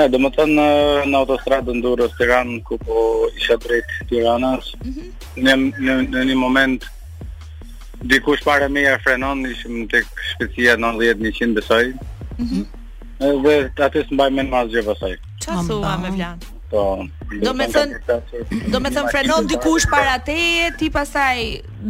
Ëh, 0.00 0.08
do 0.12 0.20
të 0.36 0.46
në 0.50 0.66
në 1.08 1.16
autostradën 1.22 1.80
Durrës 1.82 2.12
Tiranë 2.20 2.58
ku 2.68 2.76
po 2.84 3.06
isha 3.40 3.56
drejt 3.64 3.96
Tiranës. 4.12 4.68
Mhm. 4.84 5.08
Në 5.46 5.56
në 5.88 5.96
në 6.12 6.26
një 6.32 6.36
moment 6.42 6.84
dikush 8.12 8.44
para 8.44 8.68
mhm. 8.68 8.76
me 8.76 9.00
frenon, 9.04 9.44
ishëm 9.54 9.86
tek 9.94 10.12
shpejtësia 10.34 10.76
90-100 10.76 11.56
besoj. 11.56 11.82
Ëh. 12.36 12.56
Edhe 13.32 13.58
atë 13.88 14.04
s'mbaj 14.10 14.28
më 14.36 14.44
në 14.50 14.56
mazgjë 14.58 14.86
pasaj. 14.92 15.16
Çfarë 15.40 15.68
thua 15.72 15.96
me 16.04 16.12
vlan? 16.18 16.50
Po. 16.70 17.02
Do 17.42 17.50
me 17.58 17.66
thënë, 17.66 18.18
do 18.74 18.78
me 18.82 18.92
thënë 18.94 19.10
frenon 19.10 19.46
dikush 19.50 19.88
para 19.90 20.14
teje, 20.22 20.68
ti 20.78 20.86
pasaj 20.94 21.40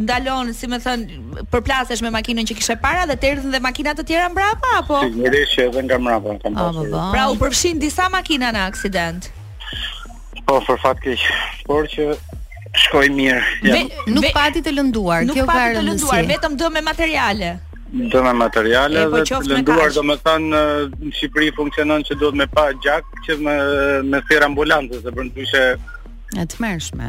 ndalon, 0.01 0.49
si 0.57 0.65
me 0.71 0.79
thënë, 0.81 1.45
përplasesh 1.53 2.01
me 2.05 2.09
makinën 2.15 2.49
që 2.49 2.57
kishe 2.57 2.75
para 2.81 3.03
dhe 3.05 3.13
të 3.21 3.29
erdhën 3.35 3.53
dhe 3.53 3.61
makinat 3.61 4.01
të 4.01 4.05
tjera 4.09 4.31
mbrapa, 4.33 4.71
apo? 4.79 5.03
Si, 5.05 5.11
njëri 5.21 5.43
që 5.51 5.67
edhe 5.67 5.83
nga 5.85 5.99
mbrapa. 6.01 6.37
Oh, 6.65 6.81
pra 7.13 7.27
u 7.29 7.37
përfshin 7.43 7.77
disa 7.83 8.09
makina 8.09 8.49
në 8.55 8.63
aksident? 8.71 9.29
Po, 10.49 10.57
për 10.65 10.81
fat 10.81 11.05
keq, 11.05 11.29
por 11.69 11.85
që 11.93 12.09
shkoi 12.87 13.09
mirë. 13.13 14.09
nuk 14.17 14.31
pati 14.33 14.65
të 14.65 14.73
lënduar, 14.79 15.27
nuk 15.29 15.37
kjo 15.37 15.45
ka 15.45 15.61
rëndësi. 15.61 15.75
Nuk 15.75 15.75
pati 15.77 15.77
të 15.77 15.91
lënduar, 15.91 16.31
vetëm 16.39 16.57
dëme 16.63 16.81
materiale 16.89 17.53
dhëna 17.91 18.33
materiale 18.37 19.03
po 19.09 19.19
dhe 19.19 19.23
të 19.27 19.39
lënduar 19.51 19.91
do 19.97 20.03
më 20.07 20.15
thanë 20.23 20.49
në 21.03 21.11
Shqipëri 21.17 21.51
funksionon 21.59 22.05
që 22.07 22.17
duhet 22.21 22.37
me 22.39 22.47
pa 22.47 22.69
gjak 22.83 23.07
që 23.27 23.35
me, 23.43 23.55
me 24.11 24.21
thirë 24.29 24.47
ambulantës 24.47 25.03
dhe 25.03 25.11
për 25.15 25.27
në 25.27 25.33
tushe 25.35 25.63
E 26.39 26.45
të 26.47 26.61
mërshme 26.63 27.07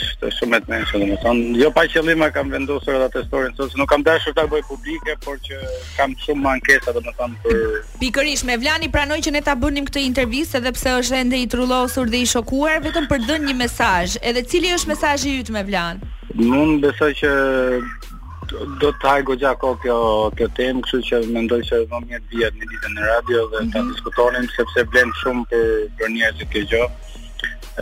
Shtë 0.00 0.30
shumë 0.36 0.58
e 0.58 0.62
të 0.66 0.72
mërshme 0.74 0.98
dhe 1.00 1.06
më 1.08 1.16
thanë 1.22 1.54
Jo 1.62 1.70
pa 1.72 1.86
lima 2.04 2.28
kam 2.34 2.50
vendosur 2.52 2.98
edhe 2.98 3.08
të 3.14 3.22
storin 3.30 3.54
Sosë 3.56 3.80
nuk 3.80 3.88
kam 3.88 4.04
dashur 4.04 4.34
të 4.36 4.44
bëj 4.52 4.60
publike 4.68 5.14
Por 5.24 5.40
që 5.46 5.62
kam 5.96 6.12
shumë 6.26 6.52
ankesa, 6.52 6.92
dhe 6.92 7.00
më 7.06 7.16
thanë 7.16 7.40
për... 7.46 7.62
Pikërish 8.04 8.44
me 8.50 8.58
Vlani 8.60 8.92
pranoj 8.92 9.16
që 9.24 9.32
ne 9.32 9.40
ta 9.46 9.56
bënim 9.56 9.88
këtë 9.88 10.04
intervjist 10.04 10.58
Edhe 10.60 10.74
pse 10.76 10.92
është 10.98 11.16
ende 11.22 11.40
i 11.40 11.48
trullosur 11.48 12.12
dhe 12.12 12.20
i 12.20 12.28
shokuar 12.34 12.84
Vetëm 12.84 13.08
për 13.14 13.24
dënë 13.30 13.48
një 13.48 13.56
mesaj 13.64 14.06
Edhe 14.20 14.44
cili 14.52 14.76
është 14.76 14.92
mesaj 14.92 15.16
i 15.32 15.38
jytë 15.40 15.56
me 15.56 15.64
besoj 16.84 17.08
që 17.24 17.30
do 18.80 18.90
të 19.00 19.06
haj 19.08 19.22
gojja 19.28 19.52
kjo 19.60 19.74
kjo 19.82 19.98
kjo 20.36 20.48
temë, 20.58 20.82
kështu 20.84 21.00
që 21.08 21.18
mendoj 21.34 21.60
se 21.68 21.80
do 21.92 22.00
mjet 22.06 22.26
vjet 22.34 22.54
në 22.58 22.68
ditën 22.70 22.98
e 22.98 23.06
radio 23.12 23.44
dhe 23.52 23.60
ta 23.72 23.80
mhm. 23.80 23.92
diskutonim 23.92 24.48
sepse 24.56 24.84
blen 24.92 25.12
shumë 25.22 25.44
për 25.50 25.66
për 25.98 26.12
njerëzit 26.16 26.50
kjo 26.54 26.64
gjë. 26.72 26.88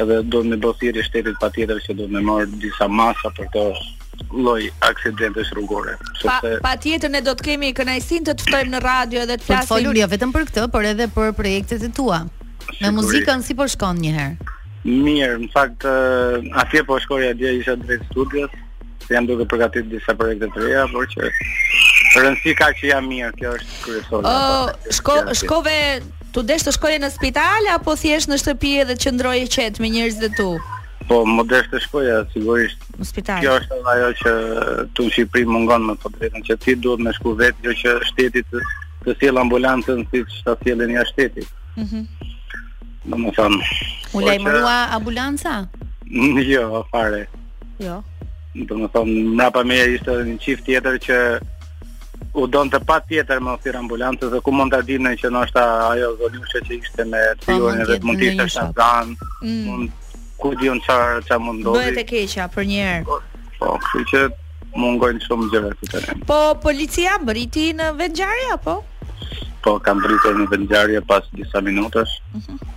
Edhe 0.00 0.18
do 0.32 0.42
të 0.42 0.52
më 0.52 0.58
bëthirë 0.64 1.06
shtetit 1.08 1.38
patjetër 1.44 1.80
që 1.86 1.96
do 2.00 2.08
të 2.08 2.14
më 2.18 2.24
marr 2.28 2.52
disa 2.64 2.88
masa 3.00 3.32
për 3.38 3.48
këtë 3.54 4.34
lloj 4.42 4.68
aksidentesh 4.90 5.52
rrugore. 5.56 5.94
Sepse 6.20 6.56
patjetër 6.66 7.08
pa 7.12 7.16
ne 7.16 7.24
do 7.28 7.34
të 7.38 7.48
kemi 7.50 7.72
kënaqësinë 7.80 8.28
të 8.28 8.36
të 8.40 8.48
ftojmë 8.48 8.72
në 8.76 8.82
radio 8.84 9.24
edhe 9.24 9.38
të 9.40 9.48
flasim. 9.48 9.68
Po 9.70 9.76
folur 9.76 10.00
jo 10.02 10.10
vetëm 10.14 10.34
për 10.36 10.46
këtë, 10.50 10.66
por 10.76 10.90
edhe 10.92 11.08
për 11.16 11.32
projektet 11.42 11.82
e 11.88 11.92
tua. 12.00 12.22
Shikuri. 12.68 12.78
Me 12.84 12.92
muzikën 12.98 13.44
si 13.46 13.56
po 13.56 13.64
shkon 13.72 14.00
një 14.04 14.12
herë? 14.18 14.54
Mirë, 14.88 15.36
në 15.42 15.48
fakt 15.54 15.84
eh, 15.88 16.50
atje 16.62 16.82
po 16.88 16.98
shkoja 17.02 17.32
dje 17.38 17.56
isha 17.62 17.74
drejt 17.80 18.04
studios 18.12 18.50
jam 19.12 19.24
duke 19.26 19.44
përgatit 19.48 19.88
disa 19.90 20.14
projekte 20.16 20.48
të 20.54 20.64
reja, 20.64 20.84
por 20.92 21.06
që 21.10 21.28
rëndësi 22.18 22.54
ka 22.58 22.68
që 22.78 22.90
jam 22.92 23.06
mirë, 23.10 23.32
kjo 23.40 23.52
është 23.58 23.76
kryesore. 23.84 24.32
Uh, 24.32 24.90
shko, 24.94 25.16
shkove, 25.38 25.76
tu 26.36 26.42
desh 26.48 26.66
të 26.68 26.74
shkoje 26.76 26.98
në 27.02 27.10
spital, 27.14 27.68
apo 27.76 27.94
thjesht 28.02 28.30
në 28.32 28.38
shtëpi 28.42 28.74
edhe 28.84 28.96
të 28.98 29.06
qëndroje 29.08 29.46
qetë 29.54 29.82
me 29.84 29.90
njërës 29.94 30.20
dhe 30.24 30.30
tu? 30.38 30.50
Po, 31.08 31.22
më 31.24 31.46
desh 31.52 31.70
të 31.72 31.80
shkoja, 31.86 32.18
sigurisht. 32.34 32.84
Në 33.00 33.08
spital. 33.08 33.40
Kjo 33.44 33.56
është 33.62 33.80
ajo 33.94 34.10
që 34.22 34.32
tu 34.96 35.06
në 35.06 35.12
Shqipëri 35.16 35.48
mungon 35.48 35.86
më 35.88 35.94
të 36.02 36.10
drejtën, 36.18 36.44
që 36.50 36.58
ti 36.64 36.74
duhet 36.84 37.04
me 37.06 37.14
shku 37.16 37.32
vetë, 37.38 37.64
jo 37.64 37.76
që 37.80 37.94
shtetit 38.10 38.50
të, 38.52 38.62
të 39.06 39.16
siel 39.22 39.40
ambulantën, 39.40 40.04
si 40.10 40.24
që 40.28 40.40
të 40.50 40.58
siel 40.68 40.84
e 40.84 40.90
një 40.92 41.06
shtetit. 41.14 41.48
Mm 41.80 42.08
Në 43.08 43.16
më 43.22 43.30
thamë. 43.38 43.68
U 44.18 44.20
ambulanca? 44.84 45.62
Jo, 46.52 46.82
fare. 46.90 47.22
Jo 47.80 47.98
do 48.66 48.80
të 48.82 48.86
thonë 48.94 49.22
mbrapa 49.34 49.62
me 49.68 49.76
ishte 49.94 50.14
një 50.26 50.38
çift 50.42 50.64
tjetër 50.66 50.96
që 51.06 51.18
u 52.40 52.46
donte 52.50 52.78
pa 52.88 52.96
tjetër 53.06 53.40
me 53.42 53.54
ofir 53.54 53.76
ambulancë 53.78 54.30
dhe 54.32 54.40
ku 54.44 54.50
mund 54.54 54.72
ta 54.74 54.80
dinë 54.86 55.12
që 55.20 55.30
ndoshta 55.32 55.62
ajo 55.92 56.08
zonjushe 56.20 56.62
që 56.66 56.78
ishte 56.78 57.06
me 57.12 57.22
sigurinë 57.46 57.86
dhe 57.90 57.98
mund 58.06 58.22
të 58.22 58.30
ishte 58.32 58.48
shazan 58.56 59.14
mund 59.14 59.86
mm. 59.86 59.88
ku 60.40 60.52
diun 60.60 60.80
çfarë 60.84 61.22
çfarë 61.26 61.44
mund 61.46 61.60
ndodhi 61.64 61.82
bëhet 61.84 62.02
e 62.02 62.06
keqja 62.12 62.48
për 62.54 62.66
një 62.72 62.82
herë 62.88 63.04
po, 63.10 63.20
po 63.60 63.74
kështu 63.86 64.06
që 64.12 64.24
mungojnë 64.82 65.26
shumë 65.26 65.50
gjëra 65.54 65.72
këtu 65.74 65.92
tani 65.94 66.30
po 66.32 66.40
policia 66.66 67.18
mbriti 67.22 67.68
në 67.78 67.92
vendngjarje 68.00 68.50
apo 68.58 68.80
po 69.64 69.78
kanë 69.86 70.02
mbritur 70.02 70.38
në 70.42 70.48
vendngjarje 70.54 71.04
pas 71.10 71.30
disa 71.36 71.62
minutash 71.66 72.18
mhm. 72.34 72.76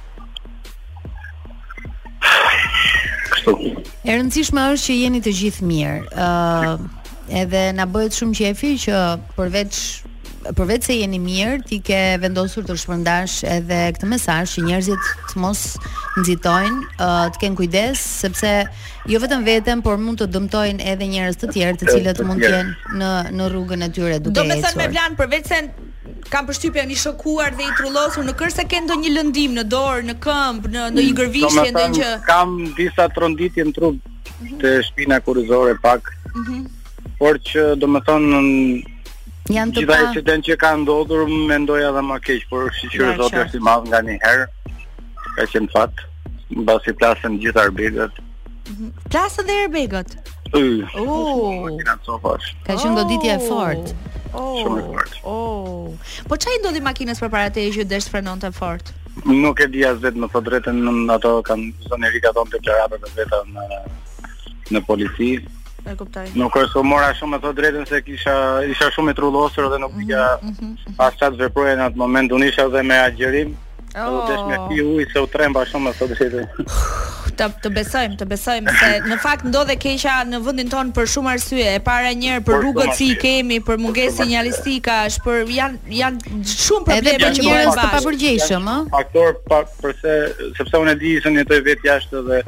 Kështu. 3.32 3.54
E 3.78 4.16
rëndësishme 4.18 4.66
është 4.76 4.86
që 4.88 5.00
jeni 5.02 5.22
të 5.24 5.34
gjithë 5.40 5.68
mirë. 5.72 5.98
Ëh, 6.12 6.72
uh, 6.74 7.04
edhe 7.44 7.62
na 7.78 7.86
bëhet 7.88 8.16
shumë 8.20 8.38
qefi 8.44 8.74
që 8.88 9.04
përveç 9.40 9.84
përveç 10.58 10.88
se 10.88 10.96
jeni 10.98 11.20
mirë, 11.22 11.60
ti 11.70 11.78
ke 11.86 11.98
vendosur 12.18 12.66
të 12.66 12.74
shpërndash 12.82 13.44
edhe 13.46 13.76
këtë 13.94 14.08
mesazh 14.10 14.56
që 14.56 14.64
njerëzit 14.66 15.10
të 15.30 15.42
mos 15.44 15.60
nxitojnë, 16.18 17.06
të 17.36 17.42
kenë 17.44 17.60
kujdes 17.60 18.02
sepse 18.24 18.50
jo 19.14 19.22
vetëm 19.22 19.46
veten, 19.46 19.84
por 19.86 20.02
mund 20.02 20.24
të 20.24 20.32
dëmtojnë 20.34 20.90
edhe 20.96 21.12
njerëz 21.14 21.38
të 21.44 21.52
tjerë 21.54 21.78
të 21.84 21.92
cilët 21.92 22.24
mund 22.26 22.42
të 22.42 22.52
jenë 22.56 22.98
në 22.98 23.14
në 23.38 23.52
rrugën 23.54 23.86
e 23.86 23.92
tyre 24.00 24.18
duke. 24.18 24.40
Do 24.42 24.48
të 24.50 24.58
thënë 24.66 24.82
me 24.82 24.90
plan 24.98 25.20
përveç 25.22 25.54
se 25.54 25.62
kam 26.32 26.48
përshtypjen 26.48 26.90
një 26.92 26.98
shokuar 27.02 27.56
dhe 27.58 27.66
i 27.68 27.74
trullosur 27.78 28.26
në 28.28 28.34
kërse 28.40 28.66
këndo 28.72 28.96
një 29.02 29.12
lëndim 29.18 29.56
në 29.58 29.64
dorë, 29.72 30.04
në 30.10 30.16
këmbë, 30.24 30.72
në, 30.74 30.84
në 30.96 31.06
i 31.08 31.12
gërvishtje, 31.20 31.68
në 31.76 31.86
që... 31.98 32.12
Kam 32.28 32.56
disa 32.78 33.08
tronditje 33.16 33.66
në 33.70 33.74
trup 33.76 33.98
mhm. 33.98 34.58
të 34.62 34.74
shpina 34.90 35.22
kurizore 35.26 35.76
pak, 35.84 36.12
mm 36.34 36.44
-hmm. 36.44 36.64
por 37.20 37.40
që 37.52 37.66
do 37.82 37.88
më 37.96 38.02
thonë 38.08 38.32
në... 38.32 38.50
Janë 39.58 39.76
të 39.76 39.86
pa... 39.90 40.00
Gjitha 40.00 40.20
e 40.20 40.24
që 40.32 40.40
që 40.50 40.58
ka 40.64 40.74
ndodhur 40.84 41.26
mendoja 41.28 41.60
ndoja 41.66 41.92
dhe 41.98 42.04
më 42.12 42.18
keqë, 42.28 42.48
por 42.50 42.72
që 42.72 42.94
që 42.94 43.30
është 43.46 43.58
i 43.58 43.62
madhë 43.70 43.88
nga 43.92 44.02
një 44.08 44.18
herë, 44.26 44.48
ka 45.38 45.48
që 45.54 45.64
në 45.64 45.72
fatë, 45.76 46.10
në 46.58 46.96
plasën 47.02 47.40
gjitha 47.44 47.64
arbegët. 47.68 48.22
Mhm. 48.72 48.88
Plasën 49.12 49.46
dhe 49.50 49.60
arbegët? 49.68 50.18
Uh, 50.52 50.84
oh, 51.00 51.68
ka 52.66 52.76
qenë 52.76 52.96
goditje 53.00 53.36
e 53.36 53.40
fortë. 53.48 53.94
Oh, 54.32 54.64
shumë 54.64 54.84
i 54.84 54.86
fort. 54.90 55.16
Oh. 55.28 56.18
Po 56.30 56.38
çai 56.40 56.58
ndodhi 56.62 56.82
makinës 56.86 57.20
përpara 57.24 57.52
te 57.56 57.66
që 57.76 57.86
desh 57.92 58.08
frenonte 58.12 58.52
fort. 58.56 58.94
Nuk 59.28 59.60
e 59.60 59.68
di 59.68 59.84
as 59.84 60.00
vetë 60.04 60.22
më 60.24 60.30
thot 60.32 60.46
drejtën 60.48 60.78
ato 61.12 61.34
kanë 61.44 61.90
zonë 61.92 62.12
rika 62.14 62.32
don 62.38 62.48
të 62.52 62.62
të 62.62 63.10
vetë 63.18 63.42
në 63.56 63.66
në 64.72 64.84
polici. 64.88 65.32
E 65.84 65.96
kuptoj. 65.98 66.28
Nuk 66.40 66.56
është 66.62 66.72
se 66.72 66.80
u 66.80 66.84
mora 66.84 67.10
shumë 67.18 67.34
më 67.36 67.40
thot 67.44 67.58
drejtën 67.60 67.90
se 67.90 68.02
kisha 68.08 68.36
isha 68.72 68.88
shumë 68.96 69.12
i 69.12 69.18
trullosur 69.20 69.68
dhe 69.74 69.82
nuk 69.84 69.92
bija 69.98 70.38
mhm, 70.42 70.56
mhm. 70.56 71.02
as 71.02 71.20
çat 71.20 71.36
veproja 71.40 71.76
në 71.82 71.90
atë 71.90 72.02
moment 72.06 72.32
unisha 72.32 72.70
dhe 72.72 72.84
me 72.84 73.00
agjërim. 73.10 73.58
Oh, 74.00 74.24
desh 74.30 74.44
me 74.48 74.56
fi 74.70 74.80
ujë 74.88 75.10
se 75.12 75.20
u 75.20 75.28
tremba 75.28 75.66
shumë 75.68 75.90
më 75.90 75.98
thot 76.00 76.16
drejtën. 76.16 76.48
të, 77.40 77.48
të 77.64 77.70
besojmë, 77.76 78.18
të 78.22 78.26
besojmë 78.32 78.74
se 78.80 78.90
në 79.10 79.18
fakt 79.24 79.46
ndodhe 79.48 79.76
keqja 79.82 80.16
në 80.28 80.40
vendin 80.46 80.70
ton 80.72 80.92
për 80.96 81.10
shumë 81.14 81.34
arsye. 81.36 81.66
E 81.76 81.82
para 81.86 82.12
një 82.18 82.40
për 82.48 82.60
rrugët 82.64 82.94
që 82.98 83.08
i 83.08 83.18
kemi, 83.22 83.60
për 83.68 83.80
mungesë 83.84 84.26
as 84.42 84.60
për 85.26 85.46
janë 85.52 85.96
janë 86.02 86.44
shumë 86.44 86.90
probleme 86.90 87.32
që 87.38 87.46
bëhen 87.46 87.70
bashkë. 87.70 87.76
për 87.76 87.84
të 87.84 87.94
papërgjeshëm, 87.98 88.68
ëh. 88.74 88.90
Faktor 88.96 89.40
pa, 89.50 89.62
përse 89.82 90.18
sepse 90.60 90.84
unë 90.84 90.96
e 90.98 91.02
di 91.04 91.16
se 91.26 91.34
jetoj 91.42 91.62
vetë 91.70 91.90
jashtë 91.90 92.26
dhe 92.30 92.42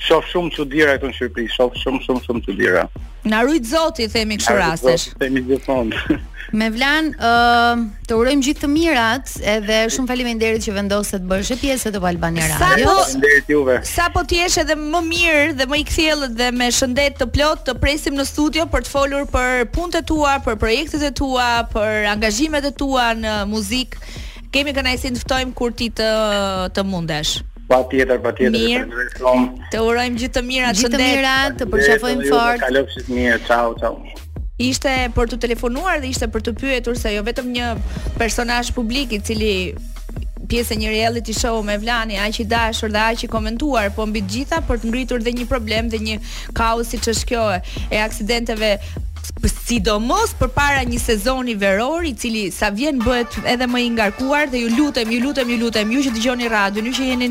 Shof 0.00 0.24
shumë 0.32 0.50
që 0.56 0.64
dira 0.72 0.94
e 0.96 1.00
të 1.00 1.08
në 1.10 1.14
Shqipëri, 1.16 1.48
shof 1.52 1.74
shumë 1.76 2.00
shumë 2.06 2.20
shumë 2.24 2.40
që 2.46 2.52
dira. 2.56 2.82
Në 3.28 3.40
zoti, 3.68 4.06
themi 4.08 4.38
kështë 4.40 4.54
rastesh. 4.56 5.02
Në 5.12 5.18
themi 5.22 5.42
gjithë 5.50 6.16
Me 6.60 6.68
vlan, 6.72 7.10
uh, 7.22 7.82
të 8.08 8.16
urojmë 8.16 8.46
gjithë 8.46 8.62
të 8.64 8.70
mirat, 8.72 9.34
edhe 9.54 9.80
shumë 9.92 10.08
faleminderit 10.08 10.64
që 10.64 10.72
vendosë 10.78 11.20
të 11.20 11.40
të 11.50 11.58
pjesë 11.60 11.92
të 11.94 12.00
balbani 12.02 12.40
e 12.42 12.48
radio. 12.50 12.94
Po- 12.96 13.76
Sa 13.90 14.08
po 14.14 14.24
të 14.26 14.40
jesh 14.40 14.56
edhe 14.64 14.78
më 14.80 15.02
mirë 15.10 15.52
dhe 15.60 15.68
më 15.70 15.82
i 15.82 15.84
këthjelë 15.90 16.30
dhe 16.40 16.48
me 16.56 16.70
shëndet 16.74 17.20
të 17.20 17.28
plot 17.36 17.62
të 17.68 17.76
presim 17.84 18.16
në 18.18 18.24
studio 18.32 18.64
për 18.72 18.88
të 18.88 18.92
folur 18.96 19.28
për 19.30 19.66
punët 19.76 20.00
e 20.00 20.02
tua, 20.10 20.38
për 20.48 20.56
projektet 20.64 21.04
e 21.04 21.12
tua, 21.20 21.50
për 21.76 22.08
angazhimet 22.16 22.64
e 22.64 22.72
tua 22.82 23.10
në 23.20 23.36
muzikë. 23.52 24.00
Kemi 24.50 24.72
kënaqësinë 24.74 25.20
të 25.20 25.26
ftojmë 25.26 25.54
kur 25.60 25.76
ti 25.78 25.92
të, 25.92 26.10
të 26.74 26.88
mundesh. 26.88 27.36
Pa 27.70 27.84
tjetër, 27.86 28.18
pa 28.18 28.32
tjetër. 28.34 28.56
Mirë, 28.58 29.04
të 29.70 29.78
urojmë 29.86 30.18
gjithë 30.18 30.34
të 30.36 30.40
mirat, 30.42 30.74
gjithë 30.80 30.90
të 30.96 31.02
mirat, 31.04 31.52
të, 31.54 31.58
të 31.60 31.68
përqafojmë 31.74 32.24
fort. 32.26 32.64
Kalofë 32.64 33.02
të 33.06 33.14
mirë, 33.18 33.36
qau, 33.46 33.76
qau. 33.78 34.00
Ishte 34.66 34.94
për 35.14 35.30
të 35.30 35.38
telefonuar 35.44 36.02
dhe 36.02 36.08
ishte 36.10 36.26
për 36.34 36.42
të 36.48 36.54
pyetur 36.58 36.98
se 36.98 37.12
jo 37.14 37.22
vetëm 37.28 37.52
një 37.54 37.68
personash 38.18 38.72
publik 38.74 39.14
i 39.14 39.20
cili 39.28 39.52
pjesë 40.50 40.74
e 40.74 40.78
një 40.80 40.90
reality 40.96 41.36
show 41.36 41.60
me 41.62 41.76
Vlani, 41.78 42.18
aq 42.18 42.40
i 42.42 42.48
dashur 42.50 42.90
dhe 42.90 43.04
aq 43.12 43.22
i 43.28 43.28
komentuar, 43.30 43.92
po 43.94 44.08
mbi 44.10 44.24
të 44.26 44.34
gjitha 44.34 44.58
për 44.66 44.82
të 44.82 44.90
ngritur 44.90 45.22
dhe 45.22 45.36
një 45.38 45.46
problem 45.54 45.92
dhe 45.94 46.02
një 46.08 46.18
kaos 46.58 46.90
siç 46.90 47.06
është 47.14 47.30
kjo 47.30 47.44
e 47.94 48.02
aksidenteve 48.02 48.72
sidomos 49.40 50.32
përpara 50.38 50.82
një 50.84 50.98
sezoni 51.00 51.54
veror 51.58 52.04
i 52.04 52.14
cili 52.14 52.50
sa 52.52 52.68
vjen 52.70 52.98
bëhet 53.00 53.36
edhe 53.52 53.66
më 53.70 53.78
i 53.78 53.88
ngarkuar 53.94 54.50
dhe 54.50 54.58
ju 54.58 54.68
lutem 54.76 55.10
ju 55.12 55.20
lutem 55.22 55.50
ju 55.50 55.56
lutem 55.60 55.90
ju 55.92 56.00
që 56.06 56.10
dëgjoni 56.16 56.48
radion 56.50 56.86
ju 56.86 56.92
që 56.96 57.04
jeni 57.08 57.28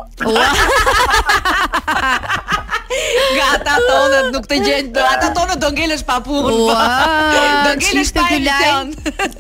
Gata 3.36 3.76
tonët 3.84 4.32
nuk 4.34 4.48
të 4.50 4.58
gjenë, 4.64 5.04
ata 5.10 5.28
tonët 5.36 5.62
do 5.62 5.70
ngelesh 5.76 6.02
pa 6.06 6.18
punë. 6.26 6.50
Po 6.56 7.51
ngelesh 7.78 8.10
pa 8.12 8.24
emision. 8.32 8.84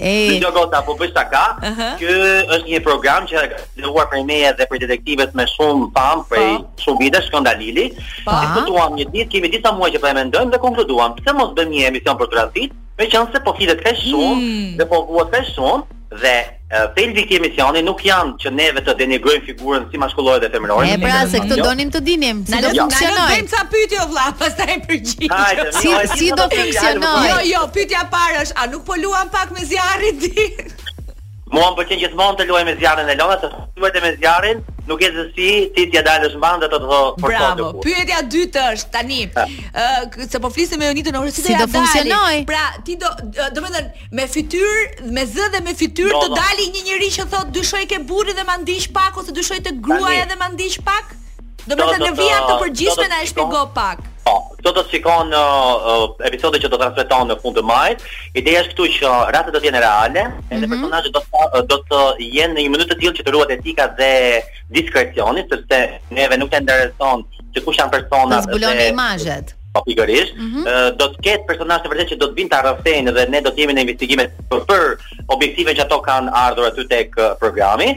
Ej. 0.00 0.40
Jo 0.40 0.50
gota, 0.54 0.80
po 0.84 0.96
bëj 0.96 1.10
saka. 1.12 1.58
Uh 1.64 1.68
-huh. 1.76 1.92
Ky 1.98 2.04
është 2.58 2.66
një 2.70 2.80
program 2.84 3.20
që 3.28 3.34
ka 3.52 3.56
dëgjuar 3.76 4.06
prej 4.10 4.24
meje 4.24 4.48
dhe 4.58 4.64
prej 4.68 4.80
detektivëve 4.84 5.32
me 5.36 5.44
shumë 5.54 5.82
pam 5.94 6.18
po. 6.24 6.28
prej 6.32 6.52
pa. 6.60 6.64
shumë 6.82 6.98
vitesh 7.02 7.26
skandalili. 7.28 7.84
Po. 8.26 8.32
Ne 8.40 8.46
futuam 8.56 8.90
një 8.98 9.04
ditë, 9.12 9.28
kemi 9.32 9.48
disa 9.52 9.70
muaj 9.76 9.90
që 9.96 9.98
po 10.02 10.06
e 10.06 10.14
mendojmë 10.18 10.50
dhe 10.52 10.58
konkluduam, 10.58 11.10
pse 11.16 11.30
mos 11.38 11.50
bëjmë 11.56 11.70
një 11.76 11.82
emision 11.88 12.16
për 12.20 12.28
trafik, 12.32 12.68
meqense 12.98 13.38
po 13.44 13.50
flitet 13.56 13.80
kaq 13.84 13.96
shumë 13.96 14.38
hmm. 14.38 14.70
dhe 14.78 14.84
po 14.90 14.96
vuhet 15.10 15.28
kaq 15.34 15.44
shumë 15.54 15.82
dhe 16.22 16.36
pelvik 16.96 17.30
i 17.32 17.36
emisioni 17.36 17.82
nuk 17.84 18.00
janë 18.04 18.36
që 18.42 18.52
neve 18.56 18.82
të 18.86 18.94
denigrojmë 19.02 19.44
figurën 19.48 19.86
si 19.92 20.00
maskullore 20.00 20.40
dhe 20.44 20.48
femërore. 20.54 20.88
E 20.88 20.96
pra 21.02 21.20
se 21.28 21.40
këtë 21.44 21.58
jo. 21.60 21.66
donim 21.68 21.90
të 21.92 22.00
dinim, 22.06 22.44
si 22.48 22.56
do 22.62 22.70
të 22.70 22.76
jo. 22.78 22.84
funksionojë. 22.88 23.32
Ne 23.32 23.42
do 23.46 23.56
ca 23.56 23.64
pyetje 23.74 23.98
o 24.00 24.06
vlla, 24.10 24.26
pastaj 24.40 24.78
përgjigj. 24.88 25.36
Si 25.80 25.90
si 26.16 26.30
do 26.40 26.46
funksionojë? 26.56 27.30
Jo, 27.32 27.38
jo, 27.54 27.62
pyetja 27.76 28.02
e 28.06 28.10
parë 28.16 28.42
është, 28.46 28.56
a 28.62 28.68
nuk 28.72 28.86
po 28.88 28.96
luam 29.04 29.28
pak 29.34 29.50
me 29.56 29.64
zjarrin 29.70 30.20
ti? 30.24 30.48
Mua 31.52 31.68
më 31.74 31.82
pëlqen 31.82 32.00
gjithmonë 32.06 32.38
të 32.40 32.46
luaj 32.48 32.62
me 32.70 32.78
zjarrin 32.80 33.10
e 33.12 33.16
lona, 33.20 33.36
të 33.42 33.52
luaj 33.80 33.92
me 34.04 34.14
zjarrin, 34.22 34.64
nuk 34.92 35.00
e 35.00 35.08
se 35.14 35.22
si 35.36 35.48
ti 35.74 35.82
t'ja 35.90 36.02
dalësh 36.06 36.36
mban 36.40 36.60
dhe 36.62 36.68
të 36.72 36.78
të 36.80 36.90
thotë 36.90 37.22
për 37.24 37.32
Bravo. 37.32 37.54
Bravo. 37.60 37.84
Pyetja 37.84 38.18
dytë 38.34 38.64
është 38.76 38.92
tani, 38.96 39.18
ë 39.24 39.46
uh, 39.46 40.26
se 40.34 40.40
po 40.44 40.50
flisim 40.54 40.82
me 40.82 40.90
Jonitën, 40.90 41.18
ose 41.20 41.34
si, 41.38 41.44
si 41.48 41.56
do 41.60 41.68
funksionoj? 41.76 42.42
Pra, 42.50 42.62
ti 42.86 42.98
do 43.02 43.10
do 43.22 43.48
të 43.58 43.64
thënë 43.64 44.12
me 44.18 44.28
fytyr, 44.36 44.70
me 45.16 45.24
zë 45.34 45.50
dhe 45.56 45.64
me 45.68 45.76
fytyr 45.82 46.12
do, 46.14 46.22
të 46.28 46.38
dali 46.38 46.68
një 46.76 46.84
njëri 46.90 47.10
që 47.18 47.28
thotë 47.34 47.56
dyshoj 47.58 47.84
ke 47.94 48.02
burri 48.12 48.36
dhe 48.38 48.46
ma 48.50 48.58
pak 48.98 49.18
ose 49.22 49.32
dyshoj 49.40 49.62
te 49.68 49.72
gruaja 49.88 50.28
dhe 50.32 50.36
ma 50.42 50.52
ndiq 50.54 50.80
pak? 50.88 51.18
Do 51.70 51.76
të 51.78 51.84
thotë 51.86 51.98
në 52.02 52.12
via 52.18 52.38
të 52.48 52.54
përgjithshme 52.62 53.06
na 53.12 53.18
e 53.22 53.26
shpjego 53.30 53.60
pak. 53.76 54.00
Po, 54.26 54.32
këto 54.58 54.70
do 54.74 54.82
të 54.86 54.90
shikon 54.96 55.30
në 55.30 55.42
uh, 55.42 55.90
uh 55.92 56.26
episodet 56.26 56.62
që 56.62 56.70
do 56.72 56.78
të 56.78 56.82
transmetohen 56.82 57.30
në 57.30 57.36
fund 57.44 57.58
të 57.58 57.64
majit. 57.68 58.02
Ideja 58.40 58.64
është 58.64 58.74
këtu 58.74 58.88
që 58.96 59.12
rrate 59.30 59.54
do 59.54 59.62
të 59.62 59.68
jenë 59.70 59.82
reale, 59.84 60.24
edhe 60.26 60.58
mm 60.58 60.60
-hmm. 60.64 60.68
personazhet 60.74 61.14
do 61.16 61.22
të 61.22 61.46
uh, 61.46 61.64
do 61.72 61.78
të 61.92 62.02
jenë 62.38 62.54
në 62.58 62.66
një 62.66 62.74
mënyrë 62.74 62.90
të 62.92 62.98
tillë 63.00 63.16
që 63.20 63.26
të 63.28 63.36
ruhet 63.36 63.54
etika 63.58 63.88
dhe 64.00 64.10
diskrecioni, 64.78 65.46
sepse 65.50 65.82
neve 66.18 66.38
nuk 66.42 66.50
të 66.54 66.62
ndereson 66.66 67.24
se 67.54 67.64
kush 67.64 67.78
janë 67.78 67.94
personat 67.96 68.50
po 68.50 68.62
dhe 68.66 68.88
imazhet 68.90 69.54
pikërisht, 69.80 70.34
mm 70.36 70.48
-hmm. 70.52 70.64
uh, 70.68 70.88
do 71.00 71.04
të 71.08 71.16
ketë 71.24 71.44
personazhe 71.48 71.88
vërtet 71.88 72.10
që 72.12 72.16
do 72.20 72.26
të 72.28 72.36
vinë 72.38 72.50
të 72.52 72.56
arrestojnë 72.60 73.10
dhe 73.16 73.22
ne 73.34 73.40
do 73.40 73.50
të 73.50 73.58
jemi 73.62 73.72
në 73.74 73.80
investigimet 73.84 74.28
për, 74.50 74.60
për 74.68 74.82
objektive 75.34 75.70
që 75.78 75.82
ato 75.84 75.98
kanë 76.08 76.28
ardhur 76.44 76.64
aty 76.68 76.84
tek 76.94 77.08
programi 77.42 77.88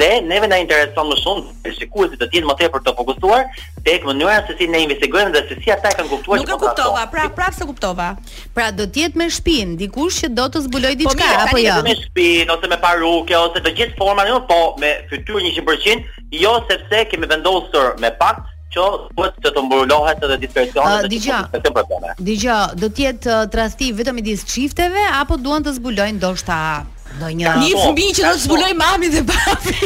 dhe 0.00 0.10
neve 0.30 0.46
na 0.50 0.56
intereson 0.62 1.06
më 1.10 1.16
shumë 1.22 1.42
sikurse 1.78 2.16
do 2.20 2.26
të 2.26 2.34
jenë 2.36 2.48
më 2.50 2.54
tepër 2.60 2.80
të 2.82 2.92
fokusuar 3.00 3.42
tek 3.88 4.00
mënyra 4.08 4.36
se 4.46 4.52
si 4.58 4.66
ne 4.74 4.78
investigojmë 4.86 5.32
dhe 5.34 5.40
se 5.48 5.54
si 5.62 5.68
ata 5.76 5.88
e 5.92 5.96
kanë 5.98 6.10
kuptuar 6.12 6.36
Nuk 6.38 6.46
që 6.48 6.52
po 6.52 6.58
kuptova, 6.64 7.02
pra 7.14 7.22
prapë 7.38 7.56
se 7.58 7.64
kuptova. 7.70 8.08
Pra 8.56 8.66
do 8.78 8.84
të 8.90 8.96
jetë 9.04 9.16
me 9.20 9.26
shpinë 9.38 9.72
dikush 9.82 10.16
që 10.22 10.28
do 10.38 10.44
të 10.52 10.58
zbuloj 10.66 10.94
po 10.96 10.98
diçka 11.00 11.28
po, 11.34 11.38
apo 11.44 11.56
jo. 11.68 11.74
Po 11.78 11.86
me 11.90 11.94
shpinë 12.04 12.48
ose 12.54 12.66
me 12.72 12.78
parukë 12.86 13.36
ose 13.46 13.58
të 13.64 13.70
gjithë 13.78 13.96
forma, 14.02 14.22
një 14.26 14.32
jo, 14.34 14.38
po 14.50 14.60
me 14.82 14.90
fytyrë 15.10 15.40
100%, 15.54 16.02
jo 16.42 16.52
sepse 16.68 16.96
kemi 17.10 17.26
vendosur 17.32 17.86
me 18.02 18.10
pak 18.22 18.36
që 18.74 19.50
të 19.54 19.62
mbulohet 19.66 20.22
edhe 20.26 20.36
dispersionet 20.46 21.10
e 21.10 21.18
që 21.18 21.40
të 21.50 21.70
të 21.74 22.14
Digja, 22.24 22.58
do 22.82 22.88
tjetë 22.88 23.24
të 23.26 23.34
uh, 23.34 23.58
rasti 23.58 23.90
tradhti 23.98 24.18
i 24.18 24.22
disë 24.30 24.46
qifteve 24.52 25.02
apo 25.20 25.36
duan 25.36 25.64
të 25.66 25.74
zbulojnë 25.78 26.20
do 26.22 26.34
shta 26.36 26.62
një 27.20 27.50
po, 27.50 27.80
fëmi 27.88 28.06
që 28.14 28.22
do 28.22 28.30
të 28.36 28.42
zbuloj 28.44 28.70
po. 28.70 28.78
mami 28.78 29.08
dhe 29.10 29.22
papi 29.26 29.76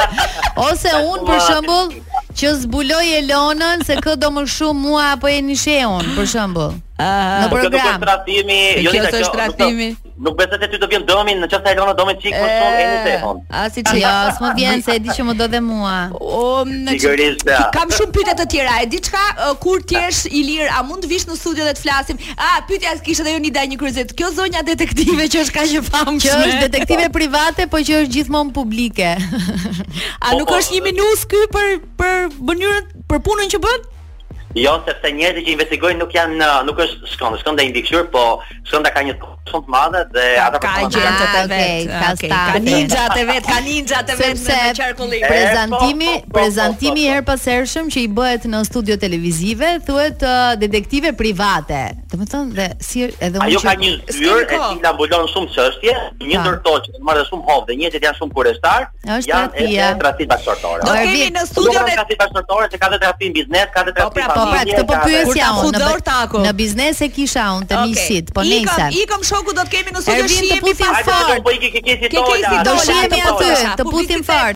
ose 0.68 0.92
po, 0.94 1.16
unë 1.16 1.26
për 1.26 1.40
shëmbull 1.48 2.30
që 2.38 2.52
zbuloj 2.62 3.06
e 3.10 3.24
lonën 3.26 3.82
se 3.88 3.96
këtë 3.98 4.20
do 4.22 4.30
më 4.38 4.46
shumë 4.58 4.84
mua 4.86 5.08
apo 5.16 5.28
e 5.32 5.40
nishe 5.48 5.80
unë 5.90 6.14
për 6.16 6.30
shëmbull 6.36 6.78
në 7.02 7.50
program 7.50 8.06
kjo 8.06 8.16
të 8.30 8.38
jo, 8.38 8.86
jo 8.86 8.92
kjo 8.94 9.02
të 9.10 9.24
shëtratimi 9.26 9.90
nuk 10.22 10.36
besoj 10.38 10.58
se 10.62 10.68
ti 10.70 10.78
do 10.78 10.86
vjen 10.90 11.02
dëmin 11.08 11.40
në 11.42 11.48
çfarë 11.50 11.72
Elona 11.74 11.92
do 11.98 12.04
më 12.06 12.14
çik 12.22 12.34
më 12.38 12.46
shumë 12.46 12.82
Eni 12.82 12.98
Stefan. 13.02 13.40
Eh, 13.42 13.56
a 13.58 13.64
si 13.74 13.82
ti, 13.88 13.94
jo, 13.98 14.12
s'më 14.38 14.50
vjen 14.58 14.82
se 14.86 14.94
e 14.96 15.00
di 15.02 15.10
që 15.16 15.26
më 15.28 15.34
do 15.40 15.48
dhe 15.54 15.60
mua. 15.66 15.96
O, 16.18 16.42
në 16.68 16.94
sigurisht. 17.00 17.44
Kam 17.74 17.90
shumë 17.96 18.14
pyetje 18.16 18.36
të 18.40 18.46
tjera. 18.54 18.76
E 18.84 18.88
di 18.92 19.00
çka 19.02 19.26
kur 19.64 19.82
ti 19.82 19.98
jesh 19.98 20.26
i 20.30 20.44
lir, 20.46 20.68
a 20.78 20.82
mund 20.86 21.02
të 21.02 21.10
vish 21.10 21.26
në 21.28 21.36
studio 21.42 21.66
dhe 21.66 21.74
të 21.76 21.82
flasim? 21.84 22.22
A 22.38 22.54
pyetja 22.70 22.94
kishte 23.04 23.26
edhe 23.26 23.34
Unida 23.40 23.64
një 23.72 23.80
kryzet. 23.82 24.14
Kjo 24.18 24.30
zonja 24.38 24.62
detektive 24.68 25.26
që 25.34 25.42
është 25.44 25.56
kaq 25.58 25.74
e 25.80 25.84
famshme. 25.90 26.20
Kjo 26.22 26.40
është 26.46 26.64
detektive 26.68 27.08
private, 27.18 27.66
po 27.72 27.82
që 27.86 28.00
është 28.04 28.14
gjithmonë 28.18 28.54
publike. 28.54 29.08
a 29.16 30.36
nuk 30.38 30.46
po, 30.48 30.54
po. 30.54 30.60
është 30.60 30.72
një 30.78 30.82
minus 30.88 31.20
ky 31.30 31.40
për 31.56 31.68
për 31.98 32.36
mënyrën 32.48 32.84
për 33.10 33.18
punën 33.26 33.50
që 33.56 33.60
bën? 33.66 33.80
Jo, 34.52 34.72
sepse 34.84 35.08
njerëzit 35.16 35.46
që 35.48 35.52
investigojnë 35.56 35.96
nuk 36.02 36.12
janë 36.12 36.46
nuk 36.68 36.78
është 36.84 37.08
shkon, 37.14 37.38
shkon 37.40 37.56
dhe 37.56 37.64
indikshur, 37.70 38.04
po 38.12 38.42
shkon 38.68 38.84
ka 38.84 39.00
një 39.08 39.14
të 39.16 39.41
shumë 39.50 39.64
të 39.64 39.70
madhe 39.72 40.02
dhe 40.12 40.36
ata 40.40 40.58
po 40.58 40.60
kanë 40.66 40.90
të 40.92 40.98
Ka 42.32 42.60
ninja 42.62 43.06
të 43.14 43.22
vet, 43.28 43.44
ka 43.46 43.58
të 44.06 44.12
vet 44.18 44.38
në 44.38 44.42
qarkullin. 44.76 45.22
Po, 45.22 45.26
prezantimi, 45.32 46.10
po, 46.12 46.12
po, 46.20 46.26
prezantimi 46.38 47.04
her 47.08 47.22
pas 47.26 47.42
hershëm 47.48 47.86
që 47.94 47.98
i 48.04 48.08
bëhet 48.16 48.42
në 48.50 48.58
studio 48.68 48.96
televizive 49.00 49.72
thuhet 49.86 50.22
uh, 50.26 50.30
detektive 50.60 51.12
private. 51.18 51.82
Domethënë 52.12 52.48
dhe 52.58 52.66
si 52.84 52.98
edhe 53.08 53.38
unë. 53.38 53.46
Ajo 53.46 53.58
ka 53.64 53.72
një 53.80 53.90
dyrë 54.10 54.44
e 54.44 54.46
cila 54.68 54.90
mbulon 54.96 55.26
shumë 55.32 55.48
çështje, 55.56 55.94
një 56.22 56.36
ndërtoqë 56.42 56.84
që 56.86 56.92
marr 57.08 57.22
shumë 57.30 57.44
hop 57.48 57.62
dhe 57.70 57.76
janë 57.82 58.14
shumë 58.20 58.32
kurioztar, 58.36 58.80
janë 59.08 59.22
edhe 59.64 59.86
trafik 60.02 60.26
bashkëtorë. 60.32 60.80
Do 60.86 60.92
kemi 61.00 61.28
në 61.38 61.42
studio 61.50 61.78
ne 61.80 61.84
trafik 61.98 62.18
bashkëtorë 62.22 62.66
se 62.74 62.78
ka 62.78 62.84
edhe 62.92 63.00
trafik 63.06 63.30
biznes, 63.40 63.66
ka 63.74 63.78
edhe 63.86 63.94
trafik 63.98 64.14
pra, 64.20 64.26
pra, 64.30 64.36
familje. 64.42 64.76
Po, 64.82 64.86
po, 64.92 64.96
po, 64.96 64.96
po, 65.02 65.06
po, 65.06 65.06
po, 65.72 65.76
po, 65.76 65.76
po, 65.76 65.76
po, 65.76 65.76
po, 67.82 67.88
po, 68.36 68.40
po, 68.44 68.48
po, 68.48 68.48
po, 69.16 69.31
shoku 69.32 69.52
do 69.58 69.64
të 69.68 69.72
kemi 69.74 69.94
në 69.96 70.02
studio 70.04 70.26
shihemi 70.32 70.74
pas 70.80 71.06
fort. 71.06 71.28
Po, 71.28 71.50
po, 71.50 71.54
ke 71.62 71.82
kesi 71.88 72.10
dola. 72.14 72.98
Ke 72.98 73.22
kesi 73.22 73.76
Të 73.82 73.88
puthim 73.94 74.26
fort. 74.30 74.48